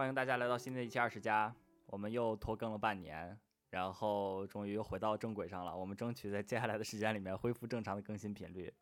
[0.00, 3.38] 欢迎大家来到新的一期二十加，我们又拖更了半年，
[3.68, 5.76] 然后终于回到正轨上了。
[5.76, 8.72] 我们争取在接下来的时间里面恢复正常的更新频率。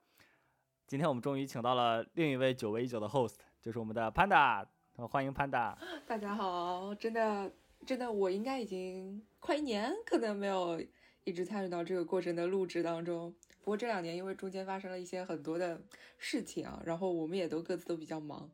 [0.86, 5.76] 今天我们终于请到了另一位久违已久的 host，就是我们的 Panda，欢迎 Panda。
[6.06, 7.50] 大家好，真的
[7.84, 10.80] 真的，我应该已经快一年，可能没有
[11.24, 13.34] 一直参与到这个过程的录制当中。
[13.58, 15.82] 不过这两年因为中间发生了一些很多的
[16.16, 18.48] 事情啊，然后我们也都各自都比较忙。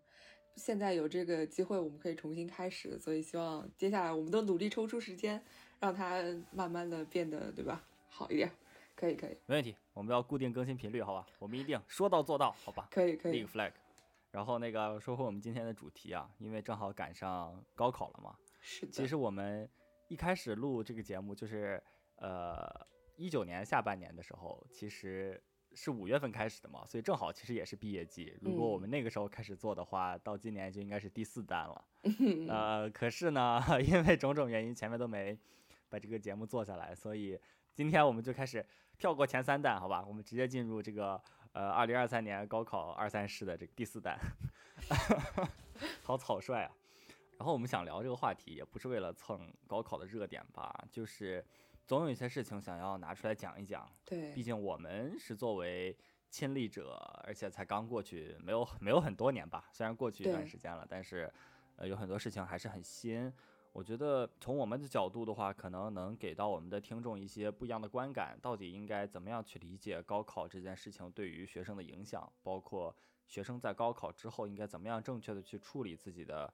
[0.57, 5.43] 现在有这个机会，我们可以重新开始，所以希望接下来我们都努力抽出时间，
[5.81, 6.23] 让它
[6.53, 7.85] 慢慢的变得，对吧？
[8.09, 8.51] 好一点，
[8.95, 9.75] 可以可以，没问题。
[9.93, 11.27] 我们要固定更新频率，好吧？
[11.39, 12.89] 我们一定说到做到，好吧？
[12.91, 13.33] 可以可以。
[13.33, 13.73] 立个 flag。
[14.31, 18.37] 然后那个说回我们今天的主题啊，因为正好赶上高考了嘛。
[18.61, 18.93] 是的。
[18.93, 19.69] 其实我们
[20.09, 21.83] 一开始录这个节目就是
[22.17, 22.69] 呃
[23.17, 25.43] 一九年下半年的时候，其实。
[25.75, 28.33] 是五月份开始的嘛，所以正好其实也是毕业季。
[28.41, 31.85] 如果我们那个时候开始做的话，到今年就应该是第四弹了。
[32.49, 35.37] 呃，可是呢， 因为种种原因，前面都没
[35.89, 37.39] 把这个节目做下来，所以
[37.75, 38.65] 今天我们就开始
[38.97, 40.05] 跳过前三弹，好吧？
[40.07, 41.21] 我们直接进入这个
[41.53, 44.19] 呃二零二三年高考二三试的这个第四弹。
[46.03, 46.71] 好草率啊！
[47.39, 51.45] 然后我们想聊这个话题，也不是为了蹭高考的热点吧，就是。
[51.87, 55.97] 总有一些事情想要拿出来讲一讲，对，毕竟我们是作为
[56.31, 56.93] 亲历者，
[57.25, 59.69] 而且才刚过去，没有没有很多年吧。
[59.71, 61.31] 虽然过去一段时间了，但是，
[61.77, 63.33] 呃，有很多事情还是很新。
[63.73, 68.39] 我觉得从我们的角度的话，可能能给到我们的听众一些不一样的观感。
[68.41, 76.53] 到底应该怎么样去理解高考这件事情对于学生的影响，包括学生在高考之后应该怎么样正确的去处理自己的，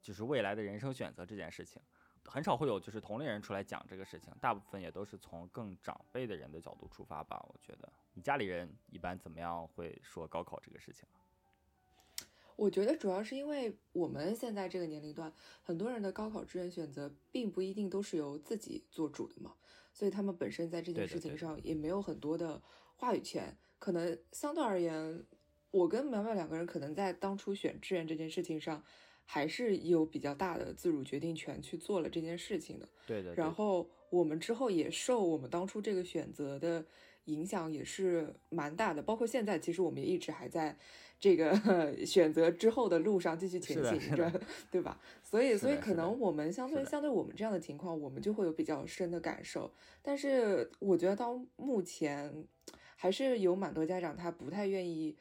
[0.00, 1.80] 就是未来的人生选择这件事情。
[2.26, 7.44] 很少会有就是同龄人出来讲这个事情，大部分也都是从更长辈的人的角度出发吧。
[7.48, 11.06] 我觉得你家里人一般怎么样会说高考这个事情？
[12.56, 15.32] 我觉得主要是因为我们现在这个年龄段，
[15.62, 19.54] 很多人的高考志愿选择并不一定都是由自己做主的嘛，
[19.92, 22.62] 所以他们本身在这件事情上也没有很多的
[22.96, 23.56] 话语权。
[23.78, 25.26] 可能相对而言，
[25.70, 28.82] 我跟苗苗两个人可能在当初选志愿这件事情上。
[29.24, 33.34] 还是有比较大的自主决定权去做了这件事情的，对的。
[33.34, 36.84] 然后我们之后也受我们当初这个选择的
[37.24, 40.76] 影响也是蛮大的，包括现在其实我们也一直还在
[41.18, 41.56] 这个
[42.04, 44.30] 选择之后的路上继续前行着，
[44.70, 45.00] 对吧？
[45.22, 49.72] 所以，所以可能我们相对相对我们这样的情况，我们就会有比较深的感受。
[50.02, 52.46] 但是我觉得到目前，
[52.94, 55.16] 还是有蛮多家长他不太愿意。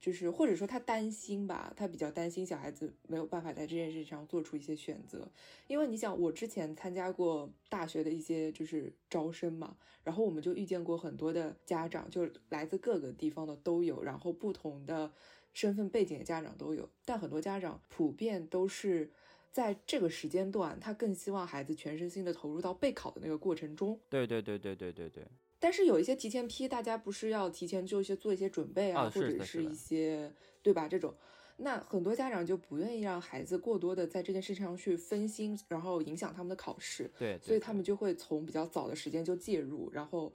[0.00, 5.28] 就是或者说他担心吧，他比较担心小孩子没有办法在这件事情上做出一些选择，
[5.66, 15.10] 因为你想，我之前参加过大学的一些就是招生嘛，然后我们就遇见过很多的家长，就来自各个地方的都有，然后不同的
[15.52, 19.10] 身份背景的家长都有，但很多家长普遍都是
[19.50, 23.98] 在这个时间段，他更希望孩子全身心的投入到备考的那个过程中。
[24.08, 25.26] 对对对对对对对。
[25.58, 30.86] 但是有一些提前批，大家不是要提前就一些做一些准备啊，或者是一些对吧？
[30.86, 31.14] 这种，
[31.56, 37.10] 那很多家长就不愿意让孩子过多的在这件事情上去分心，然后影响他们的考试。
[37.18, 40.32] 对，所以他们就会从比较早的时间就介入，然后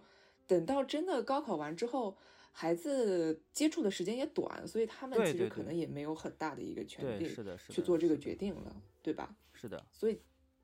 [0.47, 2.17] 等到真的高考完之后，
[2.51, 7.29] 孩子接触的时间也短，所以他们其实可能也没有很大的一个权利
[7.69, 9.35] 去做这个决定了，对吧？
[9.53, 10.19] 是的，所以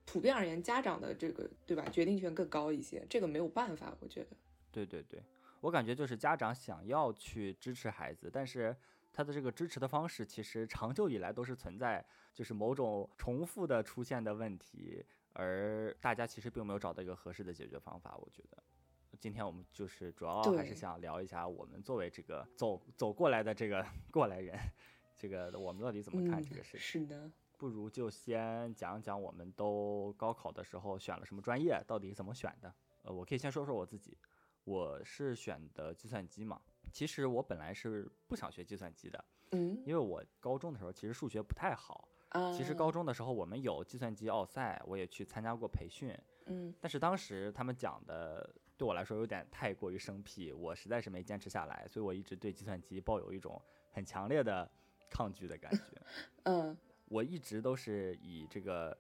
[0.06, 4.29] 普遍而言，家长的这个对吧，决定权更高一些，这个没有办法，我觉得。
[4.77, 5.23] 对对对，
[5.61, 8.75] 我感觉就是家长想要去支持孩子，但是
[9.11, 18.15] 他的这个支持的方式其实长久以来都是存在，就是某种重复的出现的问题，而大家其实并没有找到一个合适的解决方法。
[18.17, 18.61] 我觉得
[19.19, 24.55] 今天我们就是主要还是想聊一下，我们作为这个走走过来的这个过来人，
[25.15, 26.79] 这个我们到底怎么看这个事情？
[26.79, 32.71] 是的，不如就先讲讲我们都高考的时候选了什么专业，到底怎么选的？
[33.01, 34.15] 呃，我可以先说说我自己。
[34.67, 36.61] 我是选的计算机嘛，
[36.91, 42.09] 其实我本来是不想学计算机的，嗯，因为我高中的时候其实数学不太好，
[42.53, 46.13] 其实高中的时候我们有计算机奥赛，我也去参加过培训，
[46.47, 53.61] 嗯，但是当时他们讲的对我来说有点太过于生僻，我实在是没坚持下来，所以我一直对计算机抱有一种
[53.93, 54.69] 很强烈的
[55.09, 56.01] 抗拒的感觉，
[56.43, 58.97] 嗯，我一直都是以这个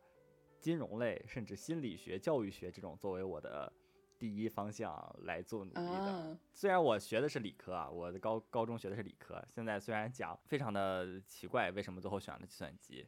[0.61, 3.69] 金融类甚至心理学、教育学这种作为我的。
[4.17, 6.37] 第一方向来做努力的。
[6.53, 9.43] 虽然我学的是理科啊，我的高高中学的是理科。
[9.47, 13.07] 现在虽然讲非常的奇怪，为什么最后选了计算机？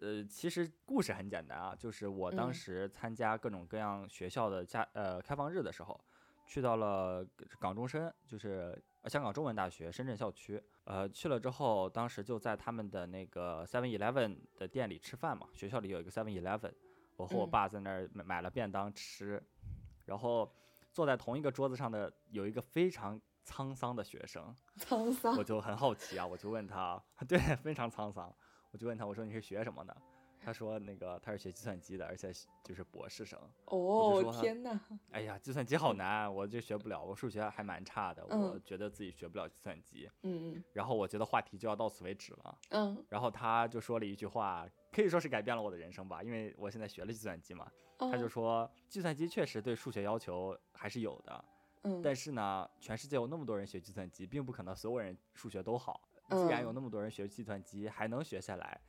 [0.00, 6.00] 呃，其实故事很简单啊，就是我当时参加各种各样学校的家呃开放日的时候，
[6.46, 7.22] 去到了
[7.58, 10.62] 港中深，就是香港中文大学深圳校区。
[10.84, 15.46] 呃，去了之后，当时就在他们的那个 Seven Eleven 的店里吃饭嘛。
[15.52, 16.72] 学校里有一个 Seven Eleven，
[17.16, 19.40] 我和我爸在那儿买买了便当吃，
[20.10, 20.52] 然后
[20.90, 28.34] 坐在同一个桌子上的有一个非常沧桑的学生， 沧桑，我就很好奇啊，我就问他， 对，非常沧桑，
[28.72, 29.96] 我就问他，我说你是学什么的？
[30.42, 32.32] 他说那个他是学计算机的，而且
[32.64, 33.38] 就是博士生。
[33.66, 34.80] 哦，天哪！
[35.10, 37.02] 哎呀，计算机好难，我就学不了。
[37.02, 40.10] 我数学还蛮差的，我觉得自己学不了计算机。
[40.22, 40.64] 嗯嗯。
[40.72, 42.58] 然后我觉得话题就要到此为止了。
[42.70, 43.04] 嗯。
[43.08, 47.70] 然后他就说了一句话，可以说是改变了我的人生吧，因为我现在学了计算机嘛。
[47.98, 51.44] 他就说，计算机确实对数学要求还是有的。
[51.82, 52.00] 嗯。
[52.02, 56.00] 但是呢，全世界有那么多人学计算机，并不可能所有人数学都好。
[56.30, 58.80] 既然有那么多人学计算机还能学下来。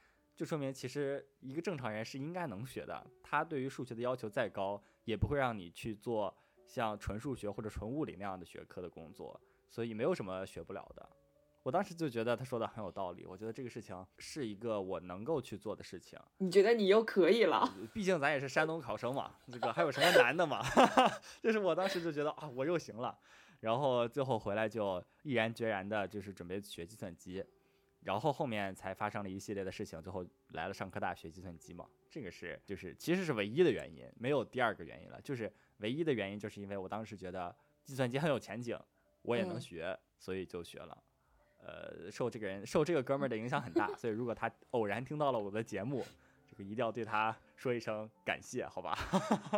[0.42, 3.06] 就说明，其实一个正常人是应该能学的。
[3.22, 6.36] 他对于数学的要求再高，也不会让你去做
[6.66, 9.40] 像纯数学或者纯物理那样的学科的工作。
[9.70, 11.08] 所以没有什么学不了的。
[11.62, 13.24] 我当时就觉得他说的很有道理。
[13.24, 16.18] 我觉得这个事情是一个我能够去做的事情。
[16.40, 17.72] 你觉得你又可以了？
[17.94, 20.60] 毕竟咱也是山东考生嘛，这个还有什么难的嘛？
[21.40, 23.16] 就是我当时就觉得啊，我又行了。
[23.60, 27.46] 然后最后回来就毅然决然的，就是准备学计算机。
[28.04, 38.78] 然后后面才发生了一系列的事情，最后来了上科大学计算机嘛，这个是就是其实是唯一的原因，没有第二个原因了，就是唯一的原因就是因为我当时觉得计算机很有前景，
[39.22, 41.04] 我也能学，所以就学了。
[41.64, 46.04] 呃，受这个人受这个哥们儿的影响很大，所以如果他偶然听到了我的节目，
[46.48, 48.98] 这个一定要对他说一声感谢，好吧？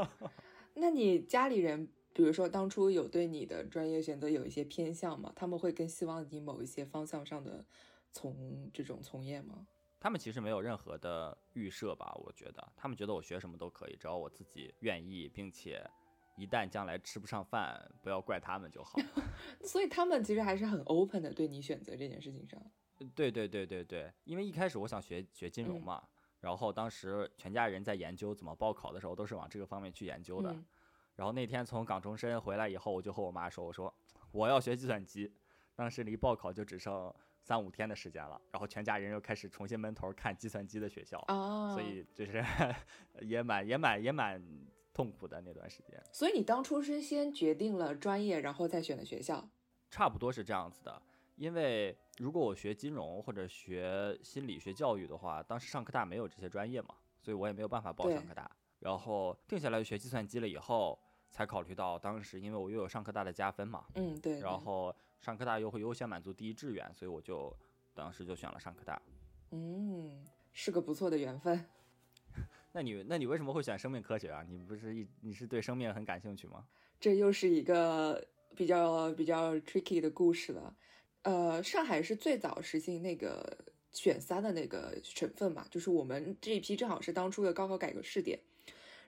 [0.76, 5.32] 那你家里人，比如说当初有对你的专业选择有一些偏向吗？
[5.34, 7.64] 他们会更希望你某一些方向上的。
[8.14, 9.68] 从这种从业吗？
[10.00, 15.90] 他们其实没有任何的预设吧，我觉得他们觉得我学什么都可以，只要我自己愿意，并且
[16.36, 19.00] 一旦将来吃不上饭，不要怪他们就好。
[19.64, 22.62] 所以他们其实还是很 open 的，对你选择这件事情上。
[23.16, 26.04] 对对对对对，因为一开始我想学学金融嘛，
[26.42, 30.54] 然后当时全家人在研究怎么报考的时候，都是往这个方面去研究的。
[31.16, 33.94] 然后那天从港中深回来以后，我就和我妈说：“我说
[34.32, 35.34] 我要学计算机。”
[35.76, 37.14] 当时离报考就只剩。
[37.44, 41.22] 三五天的时间了，然后全家人又开始重新闷头看计算机的学校，
[41.74, 42.44] 所以就是
[43.20, 44.42] 也蛮也蛮也蛮
[44.94, 46.02] 痛苦的那段时间。
[46.14, 49.46] 所以你当初是先决定了专业，然后再选的学校？
[49.92, 51.02] 差不多是这样子的。
[51.36, 58.50] 因为如果我学金融或者学心理学教育的话，当时上科大没有这些专业嘛，所以我也没有办法报上科大。
[58.80, 60.98] 然后定下来学计算机了以后，
[61.30, 64.96] 才考虑到当时因为我又有上科大的加分嘛，嗯对，然后。
[65.24, 67.56] 上科大又会优先满足第一志愿，所以我就
[67.94, 69.02] 当时就选了上科大。
[69.52, 70.22] 嗯，
[70.52, 71.66] 是个不错的缘分。
[72.74, 74.44] 那你那你为什么会选生命科学啊？
[74.50, 76.68] 你不是一你是对生命很感兴趣吗？
[77.00, 78.22] 这又是一个
[78.54, 80.76] 比较比较 tricky 的故事了。
[81.22, 83.58] 呃，上海是最早实行那个
[83.94, 88.38] 选三的那个省份嘛，就是我们这一批正好是当初的高考改革试点。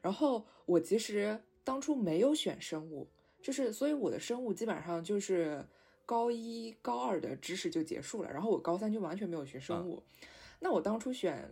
[0.02, 3.06] 然后我其实当初没有选生物，
[3.42, 5.62] 就是所以我的生物基本上就是。
[6.06, 10.04] 高一、高二的知识就结束了，然后我高三就完全没有学生物。
[10.60, 11.50] 那我当初选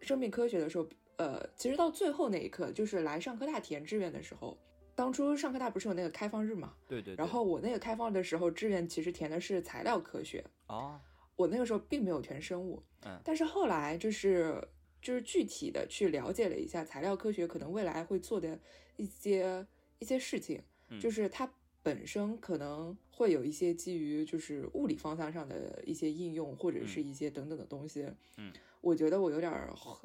[0.00, 4.56] 生命科学的时候，呃，其实到最后那一刻，就是来上科大填志愿的时候，
[4.94, 6.74] 当初上科大不是有那个开放日嘛？
[6.86, 7.14] 对对。
[7.16, 10.44] 然后我那个开放的时候，志愿其实填的是材料科学。
[10.68, 11.00] 哦。
[11.34, 12.82] 我那个时候并没有填生物。
[13.04, 13.20] 嗯。
[13.24, 14.62] 但是后来就是
[15.00, 18.58] 就是具体的去了解了一下材料科学可能未来会做的
[18.96, 19.66] 一些
[19.98, 20.62] 一些事情，
[21.00, 21.50] 就是它。
[21.86, 28.08] 本身可能会有一些基于就是物理方向上的一些应用，或者是一些等等的东西。
[28.38, 29.52] 嗯，我觉得我有点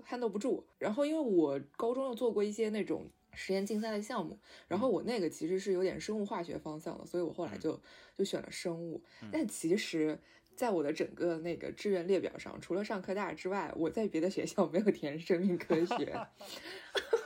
[0.07, 0.63] handle 不住。
[0.77, 7.81] 然后因为我高中又做过一些那种实验竞赛的项目，然后我那个其实是有点生物化学方向的，所以我后来就
[8.15, 9.01] 就选了生物。
[9.31, 10.19] 但其实，
[10.55, 16.15] 在我的整个那个志愿列表上，除了上科大之外，我在别的学校没有填生命科学，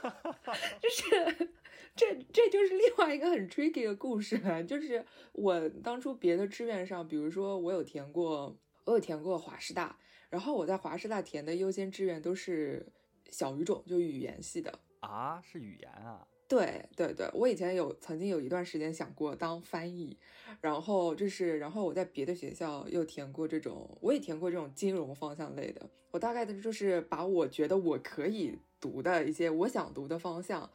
[0.80, 1.50] 就是。
[1.96, 4.38] 这这就是另外一个很 tricky 的故事，
[4.68, 9.98] 就是我当初别的志愿上，比如说我有填过，我有填过华师大，
[10.28, 12.86] 然后我在华师大填的优先志愿都是
[13.30, 16.26] 小语种，就语言系的啊，是语言啊？
[16.46, 20.16] 对对对，我以前有曾经有一段时间想过当翻译，
[20.60, 30.70] 然后就是然后我在别的学校又填过这种，我也填过这种金融方向类的，我大概的就是把我觉得我可以读的一些我想读的方向。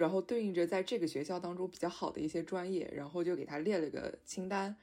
[0.00, 4.74] 然后对应着在这个学校当中比较好的一些专业，然后就给他列了个清单，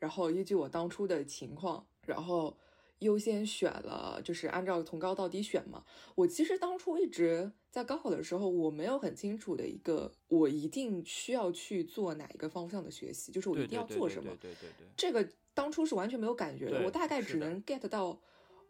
[0.00, 2.56] 然后依据我当初的情况，然后
[2.98, 5.84] 优先选了，就是按照从高到低选嘛。
[6.16, 14.32] 我其实当初一直在高考的时候，我没有很清楚的一个，我一定需要去做哪一个方向的学习，就是我一定要做什么。
[14.40, 16.82] 对对对，这个当初是完全没有感觉的。
[16.84, 18.20] 我大概只能 get 到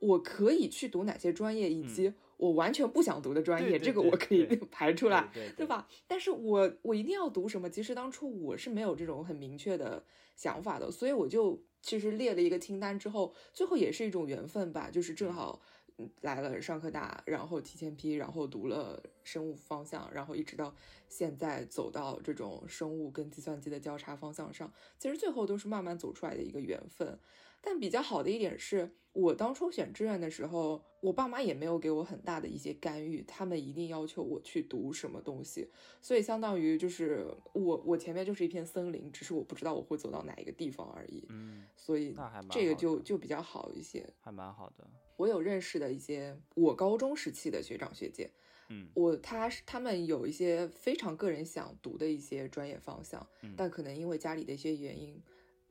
[0.01, 2.13] 我可以去读哪些专业，以及
[2.45, 5.89] 我完全不想读的专业，这个我可以 排出来，对吧？
[6.07, 10.05] 但是我我一定要读什么，其实当初我是没有这种很明确的
[10.37, 11.63] 想法的，所以我就。
[11.87, 15.61] 其实列了一个清单之后，最后也是一种缘分吧，就是正好
[16.23, 20.75] 来了上科大，然后提前批，然后读了生物方向，然后一直到
[21.11, 27.19] 现在走到这种生物跟计算机的交叉方向上，其实最后都是慢慢走出来的一个缘分。
[27.65, 35.71] 但比较好的一点是，我当初选志愿的时候，我爸妈也没有给我很大的一些干预，他们一定要求我去读什么东西，
[36.03, 41.25] 所以相当于就是我我前面就是一片森林，只是我不知道我会走到哪一个地方而已。
[41.31, 42.15] 嗯，所以
[42.51, 44.87] 这个就就比较好一些，还蛮好的。
[45.17, 48.31] 我有认识的一些我高中时期的学长学姐，
[48.69, 55.19] 嗯，我他他们有一些非常个人想读的一些专业方向，但可能因为家里的一些原因。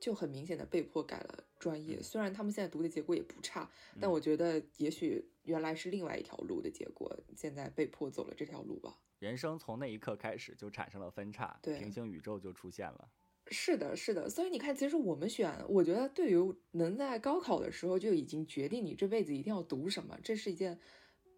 [0.04, 9.00] 就很明显的被迫改了专业，虽然他们现在读的结果也不差，但我觉得也许原来是另外一条路的结果，现在被迫走了这条路吧。
[9.18, 13.08] 人生从那一刻开始就产生了分叉，对，平行宇宙就出现了。
[13.50, 14.28] 是的，是的。
[14.28, 20.78] 所以你看，其实我们选，我觉得对于能在高考的时候就已经决定你这辈子一定要读什么，这是一件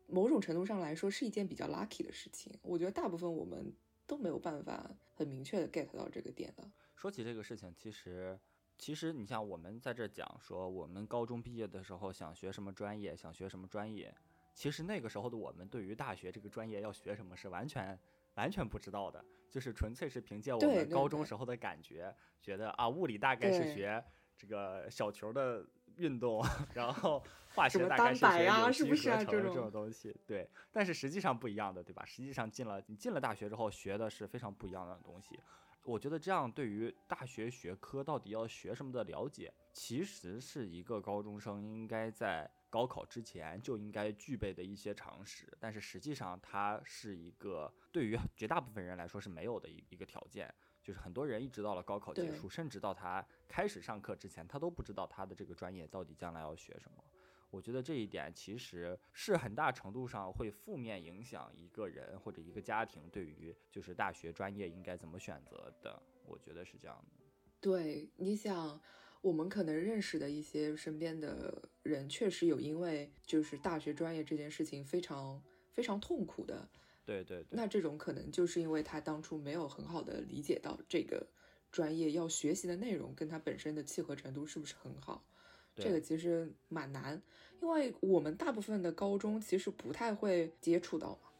[0.09, 2.53] 某种程度上来说是一件比较 lucky 的事情。
[2.63, 3.73] 我觉得大部分我们
[4.09, 6.69] 都没有办法很明确的 get 到这个点的。
[6.97, 8.37] 说起这个事情，其实。
[8.78, 14.14] 其实你像我们在这讲说，我们高中毕业的时候想学什么专业，想学什么专业。
[14.54, 17.99] 其实那个时候的我们对于大学这个专业要学什么是完全
[18.35, 24.02] 完全不知道的，就是纯粹是凭借我们高中时候的感觉，觉得啊物理大概是学
[24.37, 25.64] 这个小球的
[25.97, 26.42] 运动，
[26.75, 27.23] 然后
[27.54, 30.14] 化学大概是学有机合成这种东西。
[30.26, 32.04] 对，但是实际上不一样的，对吧？
[32.04, 35.38] 实际上进了你进了大学之后学的是非常不一样的东西。
[35.87, 45.47] 我觉得这样对于大学学科到底要学什么的了解，其实是一个高中生应该在高考之前就应该具备的一些常识。
[45.61, 50.52] 但是实际上，它是一个对于绝大部分人来说是没有的一一个条件。
[50.83, 57.02] 就是很多人一直到了高考结束，甚至到他开始上课之前，他都不知道他的这个专业到底将来要学什么。
[57.50, 66.03] 我觉得这一点其实是很大程度上会负面影响一个人或者一个家庭对于就是大学专业应该怎么选择的。
[66.25, 67.25] 我觉得是这样的。
[67.61, 68.81] 对，你想，
[69.21, 76.69] 我们可能认识的一些身边的人，确实有因为就是大学专业这件事情非常非常痛苦的。
[77.05, 77.49] 对对对。
[77.50, 81.26] 那这种可能就是因为他当初没有很好的理解到这个
[81.71, 85.25] 专业要学习的内容跟他本身的契合程度是不是很好。
[85.76, 87.21] 这个其实蛮难，
[87.61, 91.30] 因为我们大部分的高中其实不太会接触到嘛。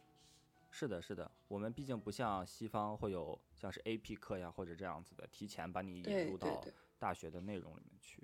[0.69, 6.63] 是的，是的，我们毕竟不像西方会有像是 AP 课呀或者这样子的，提前把你引入到
[6.99, 8.21] 大学的内容里面去，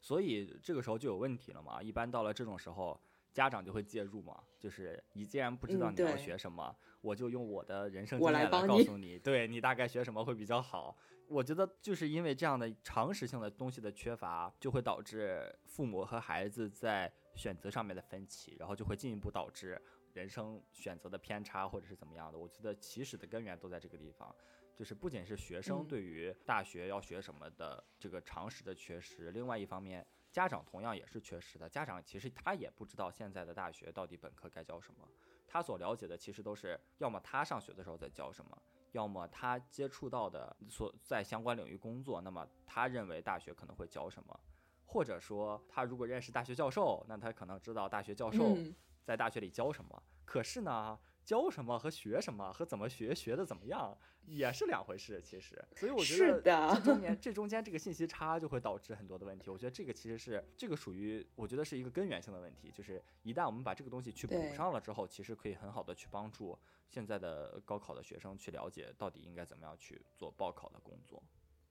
[0.00, 1.80] 所以这个时候就有问题了嘛。
[1.80, 3.00] 一般到了这种时候，
[3.32, 10.96] 家长就会介入嘛，就是你既然不知道你要学什么，我就用我的人生经验来告诉你，对你大概学什么会比较好。
[11.32, 19.80] 我觉得就是因为这样的常识性的东西的缺乏，就会导致父母和孩子在选择上面的分歧，然后就会进一步导致
[20.12, 22.38] 人生选择的偏差或者是怎么样的。
[22.38, 24.34] 我觉得起始的根源都在这个地方，
[24.76, 31.66] 就是不仅是学生对于大学要学什么的这个常识的缺失，另外一方面家长同样也是缺失的。
[31.66, 35.08] 家长其实他也不知道现在的大学到底本科该教什么，
[35.48, 38.62] 他所了解的其实都是要么他上学的时候在教什么。
[38.92, 44.40] 要么他接触到的所在相关领域工作，那么他认为大学可能会教什么，
[44.86, 48.56] 或者说他如果认识大学教授，那他可能知道大学教授
[49.02, 50.02] 在大学里教什么。
[50.24, 55.62] 可是呢，教什么和学什么和怎么学学的怎么样也是两回事，其实。
[55.76, 56.40] 所以我觉得
[56.74, 59.50] 这中间 这中间这个信息差就会导致很多的问题。
[59.50, 66.58] 我觉得这个其实是这个属于我觉得是一个根源性的问题，就是一旦我们把这个东西去补上了之后，其实可以很好的去帮助。
[66.88, 71.22] 现在的高考的学生去了解到底应该怎么样去做报考的工作，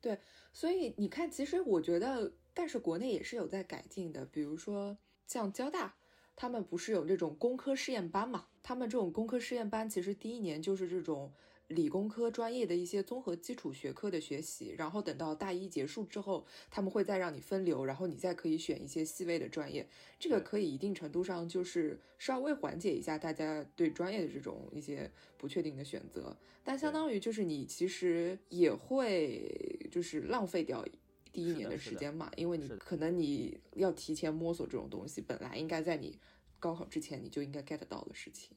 [0.02, 0.20] 对，
[0.52, 5.96] 所以你看，其实我觉得，但是国内也是有在改进的，比如说像交大，
[6.36, 8.46] 他们不是有这种工科试验班嘛？
[8.64, 11.32] 他们这种工科试验班，其实第一年就是这种。
[11.68, 19.88] 理工科专业的一些综合基础学科的学习，然后等到大一结束之后，他们会再让你分流，然后你再可以选一些细微的专业。
[20.20, 30.86] 这个可以一定程度上就是稍微缓解一下大家对专业的这种一些不确定的选择，但相当于就是你其实也会就是浪费掉
[31.32, 36.20] 第一年的时间嘛，因为你可能你要提前摸索这种东西，本来应该在你
[36.60, 38.56] 高考之前你就应该 get 到的事情。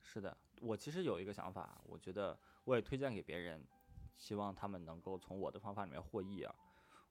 [0.00, 3.62] 是的，我其实有一个想法，我觉得我也推荐给别人，
[4.16, 6.54] 希望他们能够从我的方法里面获益啊。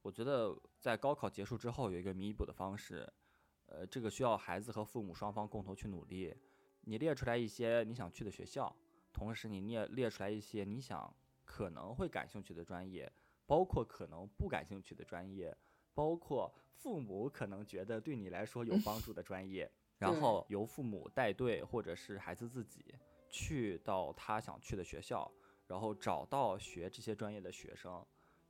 [0.01, 3.11] 我觉得在高考结束之后有一个弥补的方式，
[3.65, 6.33] 呃，这个需要孩子和父母双方共同去努力。
[6.81, 8.73] 你列出来一些你想去的学校，
[9.11, 11.13] 同时你列列出来一些你想
[11.43, 13.11] 可能会感兴趣的专业，
[13.47, 15.57] 包括可能不感兴趣的专业，
[15.95, 19.71] 包括父母可能觉得对你来说有帮助的专业。
[19.97, 22.93] 然后由父母带队，或者是孩子自己
[23.31, 25.31] 去到他想去的学校，
[25.65, 28.05] 然后找到学这些专业的学生，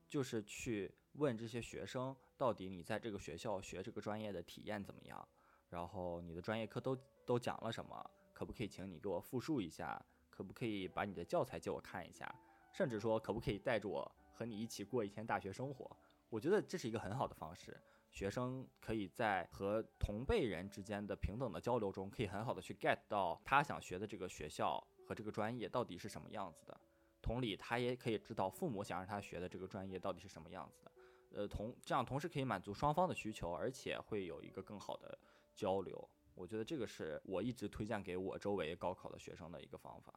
[0.09, 5.25] 就是去问这些学生，到底你在这个学校学这个专业的体验怎么样？
[5.69, 8.11] 然后你的专业课都都讲了什么？
[8.33, 10.05] 可不可以请你给我复述一下？
[10.29, 12.29] 可不可以把你的教材借我看一下？
[12.73, 15.89] 甚至说可不可以带着我和你一起过一天大学生活？
[16.29, 17.75] 我觉得这是一个很好的方式。
[18.12, 26.79] 学生可以在和同辈人之间的平等的交流中，可以很好的去 get 到他想学的这个学校和这个专业到底是什么样子的。
[27.20, 30.91] 同理，他也可以知道父母想让他学的这个专业到底是什么样子的。
[31.32, 35.17] 呃，同这样同时可以满足双方的需求，而且会有一个更好的
[35.56, 36.10] 交流。
[36.36, 40.13] 我觉得这个是我一直推荐给我周围高考的学生的一个方法。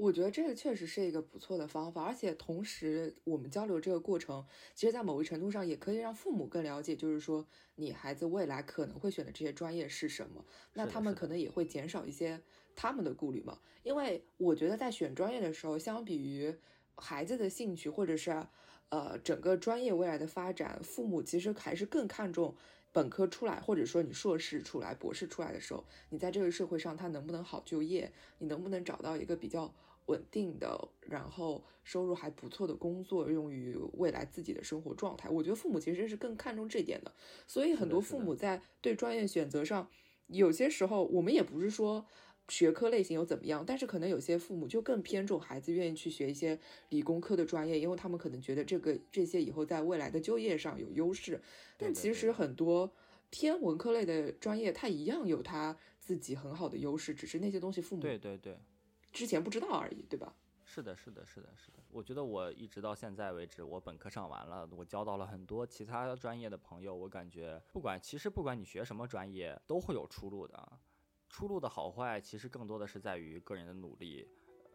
[0.00, 4.42] 我觉得这个确实是一个不错的方法，而且同时我们交流这个过程，
[4.74, 10.42] 其实，在某一程度上也可以让父母更了解，就是说你孩子未来可能会选的这些专业是什么，
[10.72, 12.40] 那他们可能也会减少一些
[12.74, 13.58] 他们的顾虑嘛。
[13.82, 16.56] 因为我觉得在选专业的时候，相比于
[16.96, 18.30] 孩子的兴趣或者是
[18.88, 22.56] 呃整个专业未来的发展，父母其实还是更看重
[22.90, 29.70] 本科出来，或者说你硕士出来、博士出来的时候，你在这个社会上他能不能好就业，你能不能找到一个比较。
[30.06, 35.28] 稳定的，然后收入还不错的工作，用于未来自己的生活状态。
[35.28, 37.14] 我觉得父母其实是更看重这点的，
[37.46, 39.88] 所以很多父母在对专业选择上，
[40.26, 42.04] 有些时候我们也不是说
[42.48, 51.40] 学科类型又怎么样，但是可能有些父母就更偏重孩子愿意去学一些理工科的专业，因为他们可能觉得这个这些以后在未来的就业上有优势。
[51.76, 52.92] 但其实很多
[53.30, 58.58] 偏文科类的专业，它一样有它自己很好的优势，只是那些东西父母对对对。
[59.12, 60.34] 之前不知道而已，对吧？
[60.64, 61.78] 是的，是的，是的，是的。
[61.90, 66.94] 我觉得我一直到现在为止，我本科上完了，我交到了很多其他专业的朋友。
[66.94, 70.78] 我感觉，不管其实不管你学什么专业，都会有出路的。
[71.28, 74.28] 出路的好坏，其实更多的是在于个人的努力，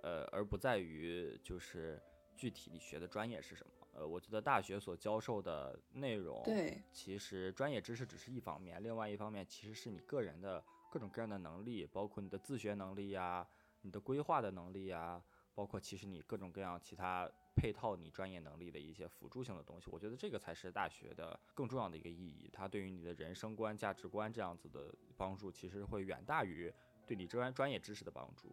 [0.04, 2.02] 呃，而不在于就是
[2.36, 3.72] 具体你学的专业是什么。
[3.94, 13.48] 呃，我觉得大学所教授的内容，对，其实专业知识只是一方面，另外一方面其实是你个人的各种各样的能力，包括你的自学能力呀。
[13.86, 15.22] 你的规划的能力啊，
[15.54, 22.50] 包括其实你各种各样其他配套你专业能力的一些辅助性的东西，我觉得这个才是大学的更重要的一个意义。
[22.52, 26.74] 它对于你的人生观、价值观这样子的帮助，其实会远大于
[27.06, 28.52] 对你专专业知识的帮助。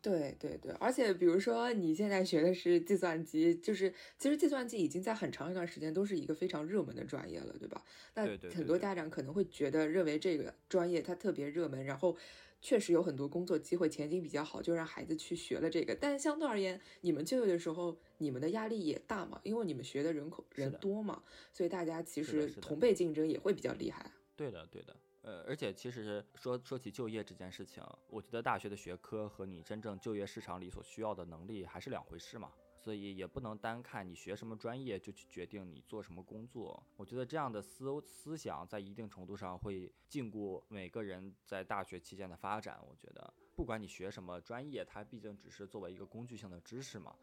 [0.00, 7.84] 对对对，而且比如说你现在学的是计算机，就是其实计算机已经在很长一段时间都是一个非常热门的专业了，对吧？
[8.14, 12.16] 那很多家长可能会觉得认为这个专业它特别热门，然后。
[12.60, 15.94] 确实有很多工作机会，前景比较好，就让孩子去学了这个。
[15.94, 24.10] 但相对而言，你们就业的时候，你们的压力也大嘛，因为你们学的人口人多嘛，所以大家其实同辈竞争也会比较厉害。
[24.36, 24.96] 对的，对的。
[25.22, 32.50] 呃，而且其实说说起就业这件事情，我觉得大学的学科和你真正就业市场里所需要的能力还是两回事嘛。
[32.82, 36.82] 所以也不能单看你学什么专业就去决定你做什么工作。
[36.96, 42.80] 我觉得这样的思思想在一定程度上会禁锢每个人在大学期间的发展。
[42.88, 47.14] 我觉得不管你学什么专业，它毕竟只是作为一个工具性的知识嘛。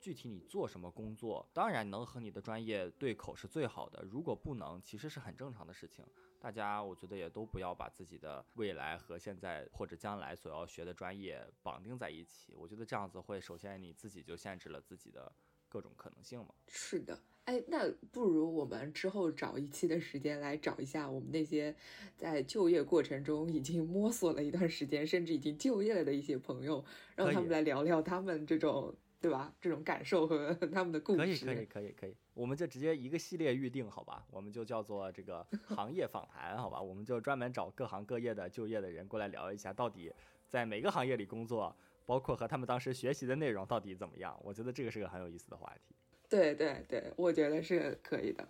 [0.00, 4.02] 具体你做什么工作，当然能和你的专业对口是最好的。
[4.04, 6.04] 如果不能，其实是很正常的事情。
[6.38, 12.54] 大家，我觉得也都不要把自己的未来和现在或者将来所要学的专业绑定在一起。
[12.54, 15.32] 我觉得这样子会，首先你自己就限制了自己的
[15.68, 16.54] 各种可能性嘛。
[16.68, 21.74] 是的，哎，那不如我们之后找一期的时间来找一下我们那些
[22.16, 26.84] 在就业过程中已经摸索了一段时间，甚至已经就业了的一些朋友，
[27.16, 28.94] 让他们来聊聊他们这种。
[29.26, 29.52] 对吧？
[29.60, 32.14] 这种感受和 他们的故事，可以，可以，可以，可以。
[32.32, 34.24] 我们就直接一个系列预定，好吧？
[34.30, 36.80] 我们就叫做这个 行业访谈，好吧？
[36.80, 40.12] 我们就专门找各行各业的就业的人过来聊一下，到底
[40.46, 44.38] 在每个行业里工作，包括和他们当时学习的内容到底怎么样？
[44.44, 45.96] 我觉得这个是个很有意思的话题。
[46.28, 48.46] 对对对，我觉得是可以的。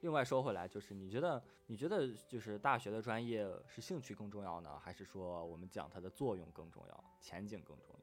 [0.00, 7.95] 另外说回来，就是你觉得，你觉得就是大学的专业是兴趣更重要呢，还是说我们讲它的作用更重要，前景更重要？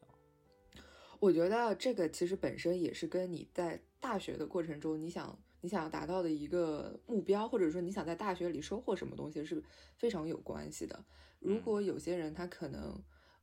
[1.23, 9.63] 我觉得这个其实本身也是跟你在大学的过程中，你想你想要达到的一个目标，或者说你想在大学里收获什么东西，是
[9.95, 11.05] 非常有关系的。
[11.39, 13.01] 如果有些人他可能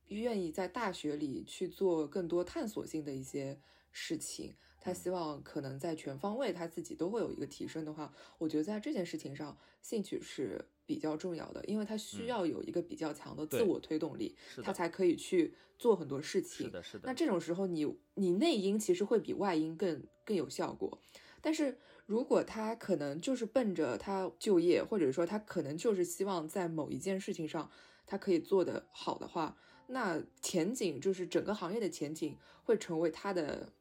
[0.09, 3.59] 愿意在大学里去做更多探索性的一些
[3.91, 16.67] 事情，他希望可能在全方位他自己都会有一个提升的话，我觉得在这件事情上，兴趣是比较重要的，因为他需要有一个比较强的自我推动力，他才可以去做很多事情。
[16.67, 17.05] 是的，是的。
[17.07, 20.99] 那这种时候，你你内因其实会比外因更更有效果，
[21.41, 21.79] 但是。
[22.07, 27.71] 如果他可能就是奔着他就业，或者说他可能就是希望在某一件事情上
[28.05, 33.73] 他可以做得好的话，那前景就是整个行业的前景会成为他的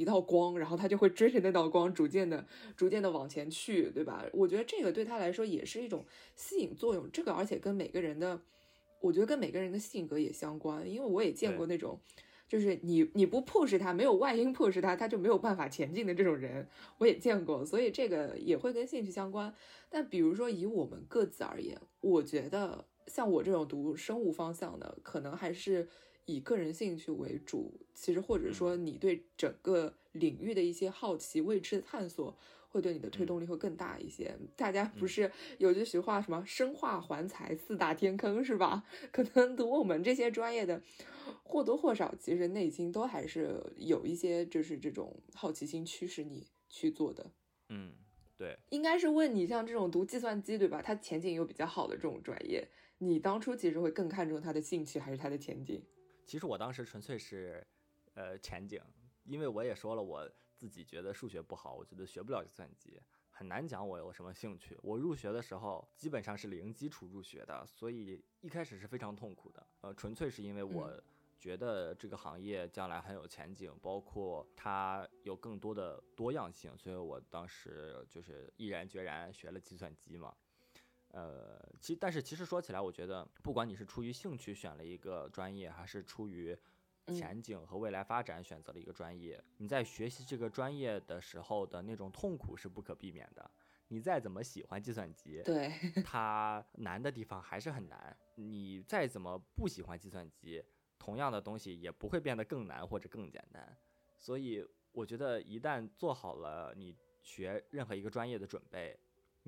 [0.00, 4.24] 一道光，然后他就会追着那道光，逐渐的、逐渐的往前去，对吧？
[4.32, 7.10] 我觉得这个对他来说也是一种吸引作用。
[7.12, 8.40] 这个而且跟每个人的，
[9.00, 12.00] 我觉得跟每个人的性格也相关，因为我也见过那种。
[12.48, 16.66] 就是你你不 push 他，没有外因 push 他，他就没有办法前进的这种人，
[16.98, 19.54] 我也见过，所以这个也会跟兴趣相关。
[19.88, 25.88] 但比如说以我们各自而言，我觉得像我这种读生物方向的，可能还是
[26.26, 27.80] 以个人兴趣为主。
[27.94, 32.36] 其实或者说你对整个领域的一些好奇、未知的探索。
[32.72, 34.32] 会对你的推动力会更大一些。
[34.56, 35.28] 大家不是
[35.58, 38.84] 有句俗话，什么“生化环材四大天坑”是吧？
[39.10, 40.80] 可能读我们这些专业的，
[41.42, 47.32] 或多或少其实内心都还是有一些，就是这种好奇心驱使你去做的。
[47.70, 47.92] 嗯，
[48.38, 50.80] 对，应该是问你像这种读计算机对吧？
[50.80, 55.82] 它前景又比较好的这种专业，你当初其实会更看重它的兴趣还是它的前景？
[56.30, 57.66] 其实我当时纯粹是，
[58.14, 58.80] 呃，前景，
[59.24, 60.30] 因为我也说了我。
[60.60, 64.78] 自己觉得数学不好，我觉得学不了计算机，很难讲我有什么兴趣。
[64.82, 69.66] 我入学的时候基本上是零基础入学的，所以一开始是非常痛苦的。
[69.80, 71.02] 呃，纯粹是因为我
[71.38, 80.36] 觉得这个行业将来很有前景，包括它有更多的多样性，所以我当时就是毅然决然学了计算机嘛。
[81.12, 86.56] 呃，其但是其实说起来，我觉得不管你是出于兴趣选了一个专业，还是出于
[87.06, 93.50] 前景和未来发展选择了一个专业，你在学习这个专业的时候的那种痛苦是不可避免的。
[93.88, 95.68] 你再怎么喜欢计算机，对
[96.06, 98.16] 它难的地方还是很难。
[98.36, 100.62] 你再怎么不喜欢计算机，
[100.96, 103.76] 同样的东西也不会变得更难或者更简单。
[104.16, 108.96] 所以我觉得一旦做好了你学任何一个专业的准备，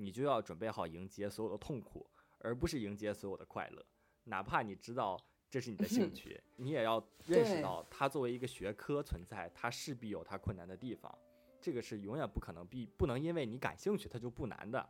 [0.03, 2.05] 你就要准备好迎接所有的痛苦，
[2.39, 3.85] 而不是迎接所有的快乐。
[4.25, 5.17] 哪怕你知道。
[5.49, 11.15] 这是你的兴趣，你也要认识到它作为一个学科存在，它势必有它困难的地方，
[11.61, 14.89] 这个是永远不可能必不能因为你感兴趣它就不难的。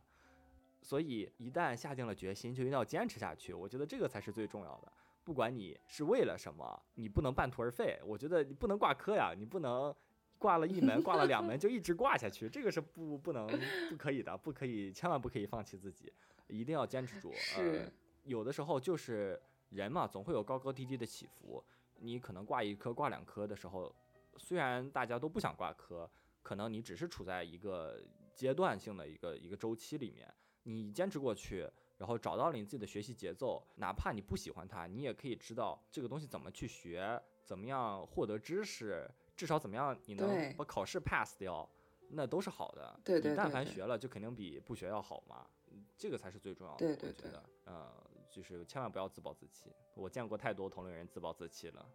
[0.80, 3.52] 所以一旦下定了决心，就一定要坚持下去。
[3.52, 4.90] 我觉得这个才是最重要的。
[5.22, 8.00] 不管你是为了什么，你不能半途而废。
[8.02, 9.94] 我觉得你不能挂科呀，你不能
[10.44, 13.46] 挂了一门、挂了两门 就一直挂下去，这个是不不能
[13.88, 16.12] 不可以的，不可以，千万不可以放弃自己，
[16.48, 17.32] 一定要坚持住。
[17.32, 17.90] 是，
[18.24, 19.40] 有的时候就是。
[19.70, 21.64] 人嘛，总会有高高低低的起伏。
[21.98, 23.92] 你可能挂一科、挂两科的时候，
[24.36, 26.08] 虽然大家都不想挂科，
[26.44, 28.00] 可能你只是处在一个
[28.32, 30.32] 阶段性的一个一个周期里面。
[30.62, 41.68] 你坚持过去，然后找到了你自己的学习节奏，哪怕你不喜欢它，你也可以知道这个东西怎么去学，怎么样获得知识，至少怎么样你能把考试 pass 掉，
[42.08, 43.00] 那都是好的。
[43.04, 43.30] 对对。
[43.30, 45.46] 你但凡学了，就肯定比不学要好嘛。
[45.96, 46.78] 这个才是最重要的。
[46.78, 47.30] 对对对。
[47.64, 47.92] 呃。
[48.30, 51.88] 就是千万不要自暴自弃，我见过太多同龄人自暴自弃了。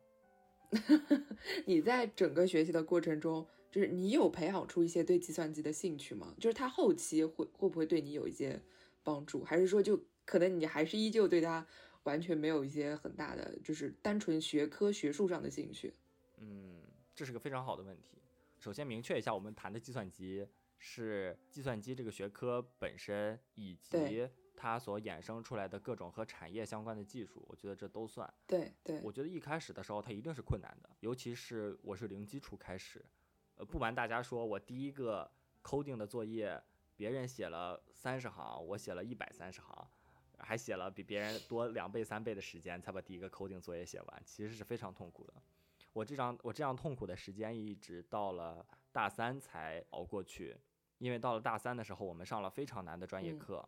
[1.67, 6.33] 你在整个学习的过程中，就是你有培养出一些对计算机的兴趣吗？
[6.39, 8.57] 就是他后期会会不会对你有一些
[9.03, 11.67] 帮助，还是说就可能你还是依旧对他
[12.03, 15.93] 完全没有一些很大的，就是单纯学科学术上的兴趣？
[16.37, 16.79] 嗯，
[17.19, 18.21] 这是个非常好的问题。
[18.59, 24.25] 首先明确一下，我们谈的计算机是计算机这个学科本身以及。
[24.55, 28.29] 它所衍生出来的各种和产业相关的技术，我觉得这都算。
[28.45, 33.05] 对对，我觉得一开始的时候它一定是困难的，尤其是我是零基础开始。
[33.55, 35.31] 呃，不瞒大家说，我第一个
[35.63, 36.61] coding 的作业，
[36.97, 39.87] 别人写了三十行，我写了一百三十行，
[40.39, 45.33] 还写了比别人多两倍三倍的时间才把第一个 coding 作业写完，其实是非常痛苦的。
[45.93, 50.55] 我这张我这样痛苦的时间一直到了大三才熬过去，
[50.97, 53.67] 因为到了大三的时候，我们上了非常难的专业课。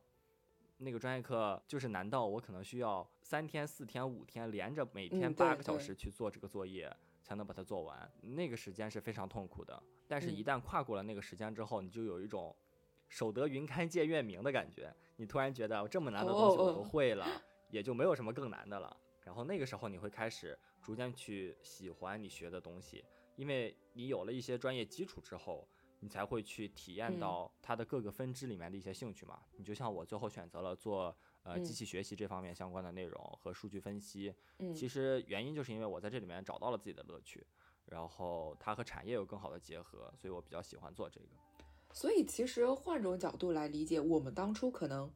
[0.77, 8.11] 那个专业课就是难到我可能需要三天、四天、五天连着每天八个小时去做这个作业，才能把它做完。
[8.21, 9.81] 那个时间是非常痛苦的。
[10.07, 12.55] 但是，一旦跨过了那个时间之后，你就有一种
[13.07, 14.91] 守得云开见月明的感觉。
[15.17, 17.27] 你突然觉得这么难的东西我都会了，
[17.69, 18.97] 也就没有什么更难的了。
[19.31, 23.01] 然后那个时候，你会开始逐渐去喜欢你学的东西，
[23.37, 25.65] 因为你有了一些专业基础之后，
[26.01, 29.39] 你才会去体验到它的各个分支里面的一些兴趣嘛。
[29.55, 34.35] 你就像我最后选择了做呃机器学习这方面相关的内容和数据分析，
[34.75, 37.47] 其实原因就是因为我在这里面找到了自己的乐趣，
[37.85, 41.27] 然后它和产业有更好的结合，所以我比较喜欢做这个。
[41.93, 45.09] 所以其实换种角度来理解，我们当初可能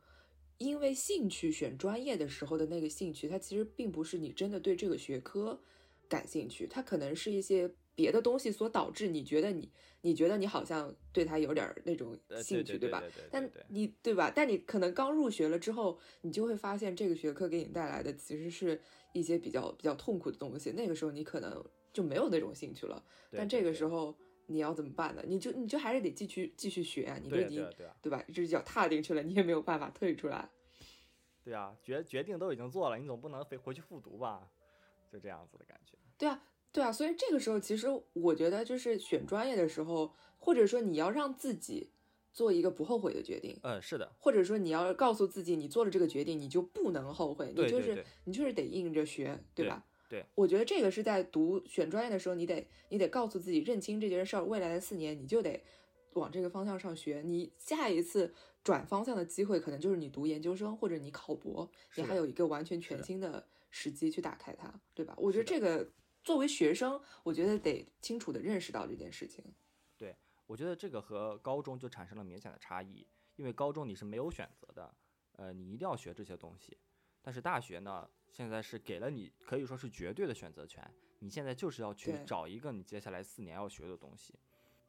[0.58, 5.60] 因为兴趣选专业的时候的那个兴趣，它其实并不是你真的对这个学科
[6.08, 9.70] 感兴趣，它可能是一些别的东西所导致你觉得你
[10.02, 13.04] 你觉得你好像对它有点那种兴趣，对吧？
[13.30, 14.32] 但你对吧？
[14.34, 18.80] 但你可能刚入学了之后，你就会发现这个学科给你带来的其实是
[19.14, 23.04] 一些比较比较痛苦的东西，那个时候你可能就没有那种兴趣了。
[23.32, 24.16] 但这个时候。
[24.48, 25.24] 你要怎么办呢？
[25.26, 27.18] 你就你就还是得继续继续学啊！
[27.22, 27.68] 你都已经
[28.02, 28.24] 对吧？
[28.34, 30.50] 这脚踏进去了，你也没有办法退出来。
[31.44, 34.48] 对啊，决决定都已经做了，你总不能回回去复读吧？
[35.12, 35.98] 就这样子的感觉。
[36.18, 41.92] 对啊，对啊，所以这个时候其实我觉得就是选专业的时候，或者说你要让自己
[42.34, 43.60] 做一个不后悔的决定。
[43.64, 44.12] 嗯，是的。
[44.20, 49.86] 或者说你要告诉自己，你做了这个决定，你就不能后悔，你就是你就是得硬着学，对吧？
[49.88, 49.95] 对，
[50.36, 55.64] 我觉得这个是在读选专业的时候，你得你得告诉自己，认清这件事儿，未来的四年你就得
[56.14, 57.22] 往这个方向上学。
[57.26, 65.16] 你下一次转方向的机会，可能就是你读研究生或者你考博，你还有一个完全全新的时机去打开它，对吧？
[65.18, 65.92] 我觉得这个
[66.24, 69.44] 作为学生，我觉得得清楚的认识到这件事情。
[69.98, 74.96] 对，我觉得这个和高中就产生了明显的差异，因为高中你是没有选择的，
[75.34, 76.78] 呃，你一定要学这些东西，
[77.22, 78.10] 但是大学呢？
[78.36, 80.86] 现在是给了你可以说是绝对的选择权，
[81.20, 84.38] 你现在就是要去找一个你接下来四年要学的东西。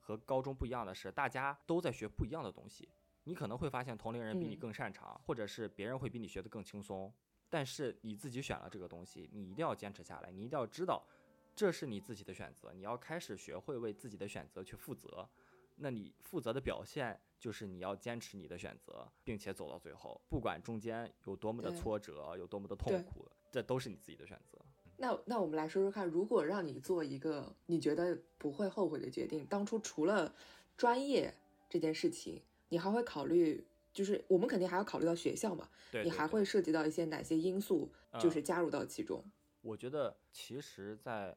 [0.01, 2.89] 和高中不一样的是，大家都在学不一样的东西。
[3.23, 7.15] 你可能会发现同龄人比你更擅长，或者是别人会比你学得更轻松。
[7.49, 11.07] 但是你自己选了这个东西，你一定要坚持下来，你一定要知道
[11.55, 15.29] 这是你自己的选择，你要开始学会为自己的选择去负责。
[15.77, 24.59] 那你负责的表现就是你要坚持你的选择，并且走到最后，不管中间有多么的挫折，有多么的痛苦，这都是你自己的选择。
[24.97, 30.35] 那那我们来说说看，如果让你做一个你觉得不会后悔的决定，当初除了
[30.77, 31.35] 专业
[31.69, 33.63] 这件事情，你还会考虑，
[33.93, 35.69] 就是我们肯定还要考虑到学校嘛？
[35.93, 39.23] 对，你还会涉及到一些哪些因素，就是加入到其中？
[39.61, 41.37] 我觉得其实，在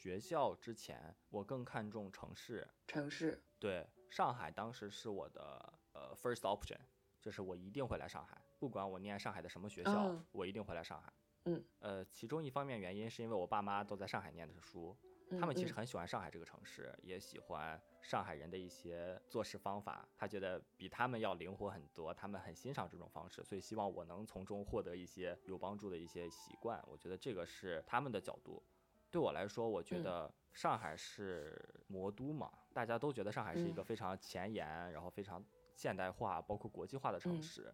[0.00, 2.66] 学校之前，我更看重城市。
[2.86, 3.44] 城市。
[3.58, 6.78] 对，上海当时是我的呃 first option，
[7.20, 11.12] 就是我一定会来上海，不管我念上海的什么学校，我一定会来上海。
[11.44, 14.96] 嗯，呃，其中一方面原因是因为我爸妈都在上海念的书，
[15.38, 26.82] 他们其实很喜欢上海这个城市，也喜欢上海人的一些做事方法，他觉得比他们要灵活很多，他们很欣赏这种方式，所以希望我能从中获得一些有帮助的一些习惯。
[26.88, 28.62] 我觉得这个是他们的角度。
[29.10, 35.44] 对我来说，我觉得上海是魔都嘛，大家都觉得上海是一个非常前沿，然后非常
[35.74, 37.72] 现代化，包括国际化的城市。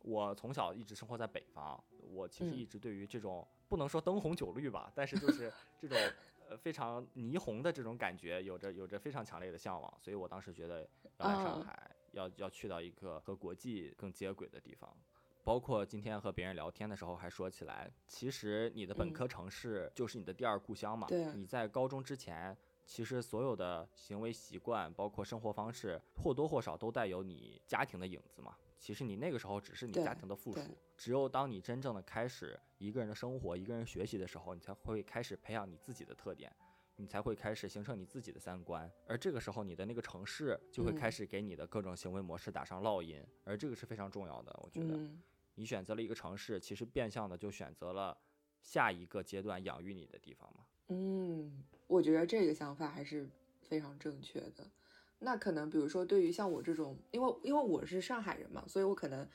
[0.00, 5.96] 我从小一直生活在北方，我其实一直对于这种不能说灯红酒绿吧，但是就是 这种
[6.48, 14.92] 呃非常霓虹的这种感觉，有着有着非常强烈的向往，所以我当时觉得要来上海，要要去到一个和国际更接轨的地方。
[15.44, 21.06] 包括今天和别人聊天的时候还说起来，其实你的本科城市就是你的第二故乡嘛。
[21.08, 21.32] 对。
[21.34, 28.56] 你在高中之前，其实所有的行为习惯，包括生活方式，或多或少都带有你家庭的影子嘛。
[28.78, 30.76] 其实你那个时候只是你家庭的附属。
[30.96, 36.54] 只有当你真正的开始一个人的生活、一个人学习的时候，你才会开始培养你自己的特点，
[36.96, 38.88] 你才会开始形成你自己的三观。
[39.08, 44.98] 而这个时候，你的那个城市就会开始给你的各种行为模式打上烙印，而这个是非常重要的，我觉得。
[45.54, 48.16] 你选择了一个城市，其实变相的就选择了
[48.62, 50.64] 下一个阶段养育你的地方嘛。
[50.88, 53.28] 嗯，我觉得这个想法还是
[53.60, 54.70] 非常正确的。
[55.18, 59.28] 那可能比如说，对于像我这种，因为因为我是上海人嘛，所以我可能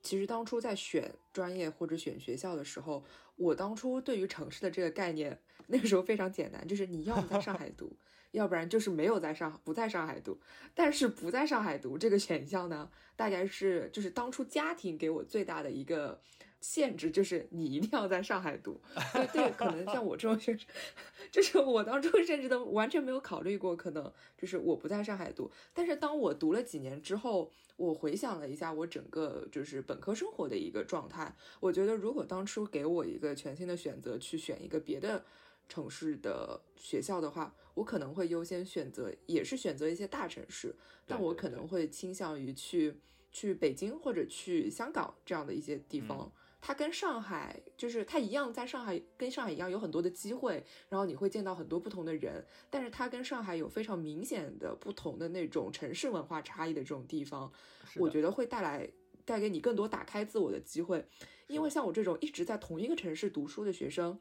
[0.00, 3.04] 其实当初在选专业或者选学校的时候，
[3.36, 7.94] 我当初对于城市的这个概念， 那个时候非常简单，就是你要么在上海读。
[8.36, 10.38] 要不然就是没有在上不在上海读，
[10.74, 16.20] 但是不在上海读这个选项呢，大概是就是当初家庭给我最大的一个
[16.60, 18.78] 限制，就是你一定要在上海读。
[19.14, 20.66] 对对，可能像我这种学生，
[21.32, 25.50] 就是我当初甚至都完全没有考虑过，可能就是我不在上海读。
[25.72, 35.24] 但是当我读了几年之后，我回想了一下我整个就是本科生活的一个状态，我觉得如果当初给我一个全新的选择，去选一个别的。
[35.68, 40.74] 城市的学校的话，我可能会优先选择，也是选择一些大城市，
[41.06, 42.96] 但我可能会倾向于去
[43.30, 46.32] 去北京或者去香港这样的一些地方。
[46.58, 57.52] 它跟上海就是它一样，在上海跟上海一样有很多的机会，然后你会见到很多不同的人，但是它跟上海有非常明显的不同的那种城市文化差异的这种地方，
[57.96, 58.90] 我觉得会带来
[59.26, 61.06] 带给你更多打开自我的机会，
[61.46, 64.18] 因为像我这种一直在同一个城市读书的学生。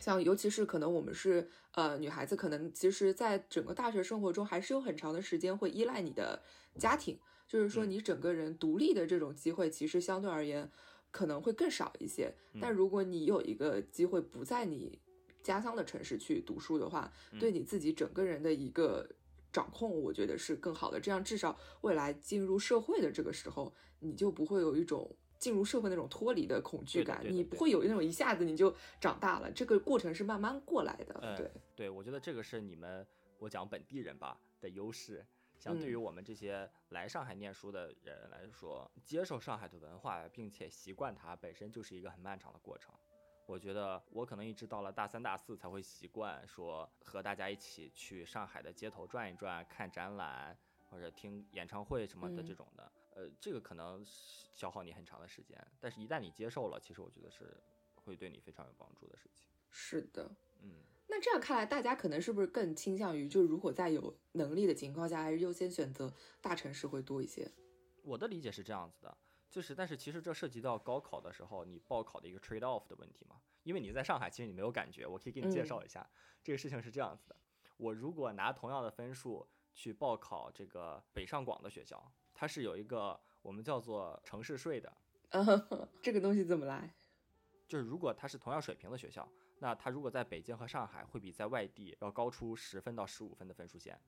[0.00, 6.42] 像尤其是可能我们是呃女孩子，可能其实在整个大学生活中还是有很长的时间会依赖你的
[6.78, 10.70] 家庭，就是说你整个人独立的这种机会其实相对而言
[11.10, 12.34] 可能会更少一些。
[12.60, 14.98] 但如果你有一个机会不在你
[15.42, 19.08] 家乡的城市去读书的话，对你自己整个人的一个
[19.52, 21.00] 掌控，我觉得是更好的。
[21.00, 25.16] 这样至少未来进入社会的这个时候，你就不会有一种。
[25.38, 31.34] 进入社会那种脱离的恐惧感，你不会有那种一下子你就长大了，这个过程是慢慢过来的。
[31.36, 33.06] 对对，我觉得这个是你们
[33.38, 35.26] 我讲本地人吧的优势。
[35.56, 42.92] 相对于我们这些来上海念书的人来说，接受上海的文化并且习惯它，本身就是一个很漫长的过程。
[43.46, 50.54] 我觉得我可能一直到了大三、大四才会习惯说和大家一起去上海的街头转一转，看展览
[50.90, 52.92] 或者听演唱会什么的这种的。
[53.14, 57.56] 呃，这个可能消耗你很长的时间，但是一旦你接受了，其实我觉得是
[57.94, 59.46] 会对你非常有帮助的事情。
[59.70, 60.30] 是的，
[60.62, 67.50] 嗯，那这样看来，大家可能是不是更倾向于，就如果在有能力的情况下，还是优先选择大城市会多一些？
[68.02, 69.16] 我的理解是这样子的，
[69.48, 75.06] 就是，但是其实这涉及到高考的时候你报考的一个 trade off 的问题嘛，因为你在上海，其实你没有感觉。
[75.06, 76.04] 我可以给你介绍一下，
[76.42, 77.36] 这个事情是这样子的：
[77.76, 82.12] 我如果拿同样的分数去报考这个北上广的学校。
[82.34, 84.92] 它是有一个我们叫做城市税的，
[86.02, 86.92] 这个东西怎么来？
[87.66, 89.26] 就是如果它是同样水平的学校，
[89.58, 93.98] 那它如果在北京和上海，会比在外地要高出十分到十五分的分数线，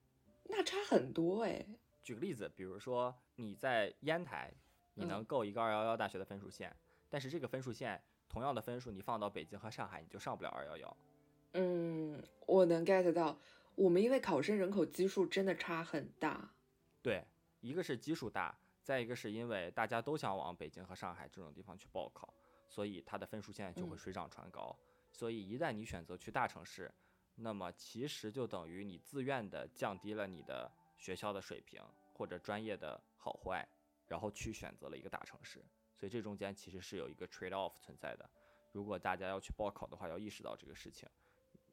[0.45, 1.65] 那差很多哎。
[2.03, 4.53] 举个例子，比如说你在烟台，
[4.95, 6.75] 你能够一个二幺幺大学的分数线，
[7.09, 10.97] 但是这个分数线同样的分数，你放到北京和上海，你就上不了二幺幺。
[11.55, 13.39] 嗯，我能 get 到，
[13.75, 16.53] 我们因为考生人口基数真的差很大。
[17.03, 17.25] 对。
[17.67, 22.33] 一个是基数大，再一个是因为大家都想往北京和上海这种地方去报考，
[22.69, 24.79] 所以它的分数线就会水涨船高。
[25.11, 26.89] 所以一旦你选择去大城市，
[27.35, 31.83] 那么其实就等于你自愿的降低了你的学校的水平
[32.15, 33.67] 或者专业的好坏，
[34.07, 35.61] 然后去选择了一个大城市。
[35.93, 38.31] 所以这中间其实是有一个 trade off 存在的。
[38.71, 41.09] 如果大家要去报考的话，要意识到这个事情，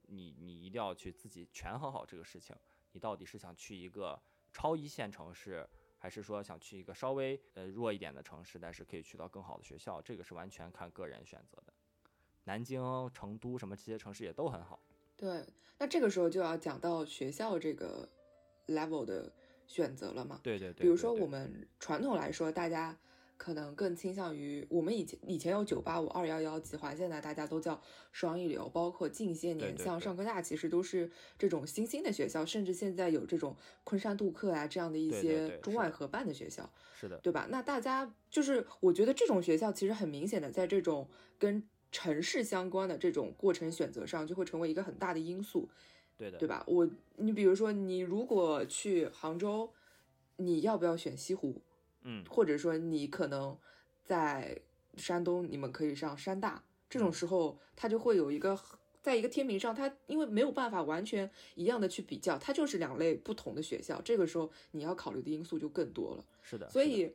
[0.08, 2.56] 你你一定要去自己权衡好这个事情，
[2.94, 4.20] 你到底是想去一个
[4.52, 5.70] 超一线城市。
[6.04, 11.72] 还是说想去一个稍微呃弱一点的城市，但是可以去到更好的学校，这个是完全看个人选择的。
[12.44, 14.78] 南京、成都什么这些城市也都很好。
[15.16, 15.42] 对，
[15.78, 18.06] 那这个时候就要讲到学校这个
[18.68, 19.32] level 的
[19.66, 20.42] 选择了嘛？
[20.44, 20.82] 对对对。
[20.82, 23.00] 比如说我们传统来说，大家。
[23.38, 37.48] 可能更倾向于我们以前以前有九八五二幺幺计划，现在大家都叫双一流，包括近些年像上科大，其实都是这种新兴的学校，甚至现在有这种昆山杜克啊这样的一些中外合办的学校，是的，对吧？
[37.50, 45.68] 那大家就是我觉得这种学校其实很明显的在这种跟城市相关的这种过程选择上，就会成为一个很大的因素，
[46.18, 46.64] 对的，对吧？
[46.66, 49.74] 我你比如说你如果去杭州，
[50.38, 51.62] 你要不要选西湖？
[52.04, 53.58] 嗯，或者说你可能
[54.04, 54.60] 在
[54.98, 58.60] 山东，你们可以上山大，这种时候它就会有一个
[59.02, 66.26] 在一个天平上，它因为没有办法完全一样的去比较，它就是两类不同的学校，这个时候你要考虑的因素就更多了。
[66.42, 67.14] 是的，所以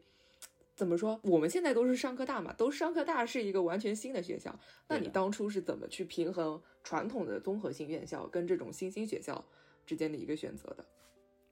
[0.75, 9.45] 怎么说，我们现在都是商科大嘛，都商科大是一个完全新的学校，那你当初是怎么去平衡传统的综合性院校跟这种新兴学校
[9.87, 10.85] 之间的一个选择的？